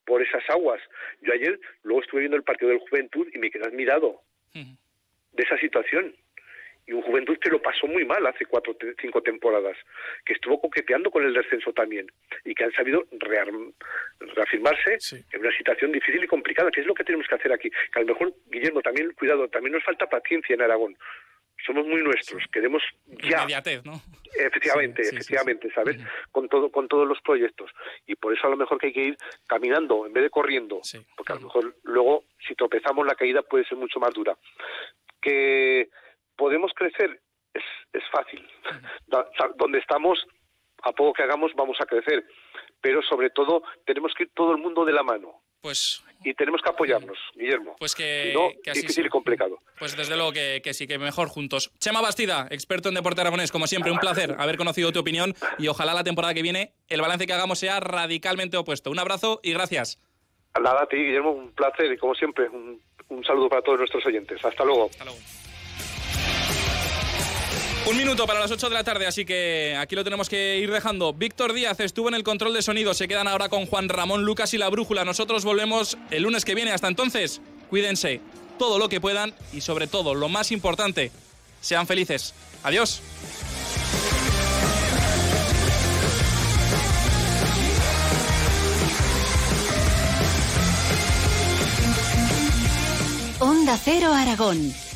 por 0.05 0.21
esas 0.21 0.43
aguas. 0.49 0.81
Yo 1.21 1.33
ayer 1.33 1.59
luego 1.83 2.01
estuve 2.01 2.21
viendo 2.21 2.37
el 2.37 2.43
partido 2.43 2.69
del 2.69 2.79
Juventud 2.79 3.27
y 3.33 3.37
me 3.37 3.51
quedé 3.51 3.65
admirado 3.65 4.21
de 4.53 5.43
esa 5.43 5.57
situación. 5.57 6.15
Y 6.87 6.93
un 6.93 7.03
Juventud 7.03 7.37
que 7.37 7.51
lo 7.51 7.61
pasó 7.61 7.85
muy 7.85 8.03
mal 8.03 8.25
hace 8.25 8.47
cuatro, 8.47 8.75
cinco 8.99 9.21
temporadas, 9.21 9.77
que 10.25 10.33
estuvo 10.33 10.59
coqueteando 10.59 11.11
con 11.11 11.23
el 11.23 11.35
descenso 11.35 11.71
también 11.71 12.11
y 12.43 12.55
que 12.55 12.63
han 12.63 12.71
sabido 12.71 13.05
reafirmarse 14.35 14.97
en 15.31 15.39
una 15.39 15.55
situación 15.55 15.91
difícil 15.91 16.23
y 16.23 16.27
complicada, 16.27 16.71
que 16.71 16.81
es 16.81 16.87
lo 16.87 16.95
que 16.95 17.03
tenemos 17.03 17.27
que 17.27 17.35
hacer 17.35 17.53
aquí. 17.53 17.69
Que 17.69 17.99
a 17.99 18.01
lo 18.01 18.07
mejor, 18.07 18.33
Guillermo, 18.47 18.81
también, 18.81 19.11
cuidado, 19.13 19.47
también 19.49 19.73
nos 19.73 19.83
falta 19.83 20.07
paciencia 20.07 20.55
en 20.55 20.63
Aragón. 20.63 20.97
Somos 21.69 21.85
muy 21.85 22.01
nuestros, 22.01 22.43
queremos 22.51 22.81
ya. 23.05 23.41
Inmediatez, 23.43 23.85
¿no? 23.85 24.01
Efectivamente, 24.33 25.03
efectivamente, 25.03 25.69
¿sabes? 25.71 25.97
Con 26.31 26.49
todo, 26.49 26.71
con 26.71 26.87
todos 26.87 27.07
los 27.07 27.21
proyectos. 27.21 27.69
Y 28.07 28.15
por 28.15 28.35
eso 28.35 28.47
a 28.47 28.49
lo 28.49 28.57
mejor 28.57 28.79
que 28.79 28.87
hay 28.87 28.93
que 28.93 29.03
ir 29.03 29.17
caminando 29.45 30.07
en 30.07 30.13
vez 30.13 30.23
de 30.23 30.31
corriendo. 30.31 30.81
Porque 31.15 31.33
a 31.33 31.35
lo 31.35 31.41
mejor 31.41 31.75
luego, 31.83 32.23
si 32.39 32.55
tropezamos, 32.55 33.05
la 33.05 33.13
caída 33.13 33.43
puede 33.43 33.65
ser 33.65 33.77
mucho 33.77 33.99
más 33.99 34.11
dura. 34.15 34.35
Que 35.21 35.89
podemos 36.35 36.71
crecer 36.73 37.21
es, 37.53 37.63
es 37.93 38.03
fácil. 38.11 38.43
Donde 39.57 39.77
estamos, 39.77 40.25
a 40.81 40.91
poco 40.91 41.13
que 41.13 41.21
hagamos, 41.21 41.53
vamos 41.53 41.77
a 41.81 41.85
crecer. 41.85 42.25
Pero 42.81 43.03
sobre 43.03 43.29
todo, 43.29 43.61
tenemos 43.85 44.15
que 44.15 44.23
ir 44.23 44.31
todo 44.33 44.53
el 44.53 44.57
mundo 44.57 44.85
de 44.85 44.93
la 44.93 45.03
mano. 45.03 45.43
Pues, 45.61 46.01
Y 46.23 46.33
tenemos 46.33 46.61
que 46.61 46.69
apoyarnos, 46.69 47.17
Guillermo. 47.35 47.75
pues 47.79 47.95
que, 47.95 48.31
no, 48.33 48.49
que 48.63 48.71
así 48.71 48.81
difícil 48.81 49.03
sea. 49.03 49.07
y 49.07 49.09
complicado. 49.09 49.59
Pues 49.77 49.95
desde 49.97 50.15
luego 50.15 50.31
que, 50.31 50.61
que 50.63 50.73
sí, 50.73 50.87
que 50.87 50.97
mejor 50.97 51.27
juntos. 51.27 51.71
Chema 51.79 52.01
Bastida, 52.01 52.47
experto 52.49 52.89
en 52.89 52.95
deporte 52.95 53.21
aragonés, 53.21 53.51
como 53.51 53.67
siempre, 53.67 53.91
un 53.91 53.99
placer 53.99 54.35
haber 54.39 54.57
conocido 54.57 54.91
tu 54.91 54.99
opinión 54.99 55.33
y 55.57 55.67
ojalá 55.67 55.93
la 55.93 56.03
temporada 56.03 56.33
que 56.33 56.41
viene 56.41 56.73
el 56.87 57.01
balance 57.01 57.27
que 57.27 57.33
hagamos 57.33 57.59
sea 57.59 57.79
radicalmente 57.79 58.57
opuesto. 58.57 58.89
Un 58.91 58.99
abrazo 58.99 59.39
y 59.43 59.53
gracias. 59.53 59.99
Nada, 60.61 60.83
a 60.83 60.87
ti, 60.87 60.97
Guillermo, 60.97 61.31
un 61.31 61.51
placer 61.51 61.91
y 61.91 61.97
como 61.97 62.15
siempre, 62.15 62.49
un, 62.49 62.81
un 63.09 63.23
saludo 63.23 63.49
para 63.49 63.61
todos 63.61 63.79
nuestros 63.79 64.05
oyentes. 64.05 64.43
Hasta 64.43 64.63
luego. 64.65 64.89
Un 67.89 67.97
minuto 67.97 68.27
para 68.27 68.39
las 68.39 68.51
8 68.51 68.69
de 68.69 68.75
la 68.75 68.83
tarde, 68.83 69.07
así 69.07 69.25
que 69.25 69.75
aquí 69.75 69.95
lo 69.95 70.03
tenemos 70.03 70.29
que 70.29 70.59
ir 70.59 70.71
dejando. 70.71 71.11
Víctor 71.11 71.53
Díaz 71.53 71.79
estuvo 71.79 72.07
en 72.07 72.13
el 72.13 72.21
control 72.21 72.53
de 72.53 72.61
sonido, 72.61 72.93
se 72.93 73.07
quedan 73.07 73.27
ahora 73.27 73.49
con 73.49 73.65
Juan 73.65 73.89
Ramón 73.89 74.25
Lucas 74.25 74.53
y 74.53 74.59
la 74.59 74.69
Brújula. 74.69 75.05
Nosotros 75.05 75.43
volvemos 75.43 75.97
el 76.11 76.21
lunes 76.21 76.45
que 76.45 76.53
viene. 76.53 76.71
Hasta 76.71 76.87
entonces, 76.87 77.41
cuídense 77.67 78.21
todo 78.59 78.77
lo 78.77 78.89
que 78.89 79.01
puedan 79.01 79.33
y 79.53 79.61
sobre 79.61 79.87
todo, 79.87 80.13
lo 80.13 80.29
más 80.29 80.51
importante, 80.51 81.11
sean 81.61 81.87
felices. 81.87 82.35
Adiós. 82.61 83.01
Onda 93.39 93.79
Cero 93.83 94.13
Aragón. 94.13 94.75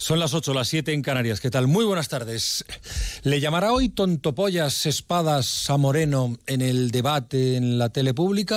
Son 0.00 0.18
las 0.18 0.32
8, 0.32 0.54
las 0.54 0.66
7 0.68 0.94
en 0.94 1.02
Canarias. 1.02 1.40
¿Qué 1.40 1.50
tal? 1.50 1.66
Muy 1.66 1.84
buenas 1.84 2.08
tardes. 2.08 2.64
¿Le 3.22 3.38
llamará 3.38 3.74
hoy 3.74 3.90
tontopollas 3.90 4.86
espadas 4.86 5.68
a 5.68 5.76
Moreno 5.76 6.38
en 6.46 6.62
el 6.62 6.90
debate 6.90 7.56
en 7.56 7.76
la 7.76 7.90
tele 7.90 8.14
pública? 8.14 8.48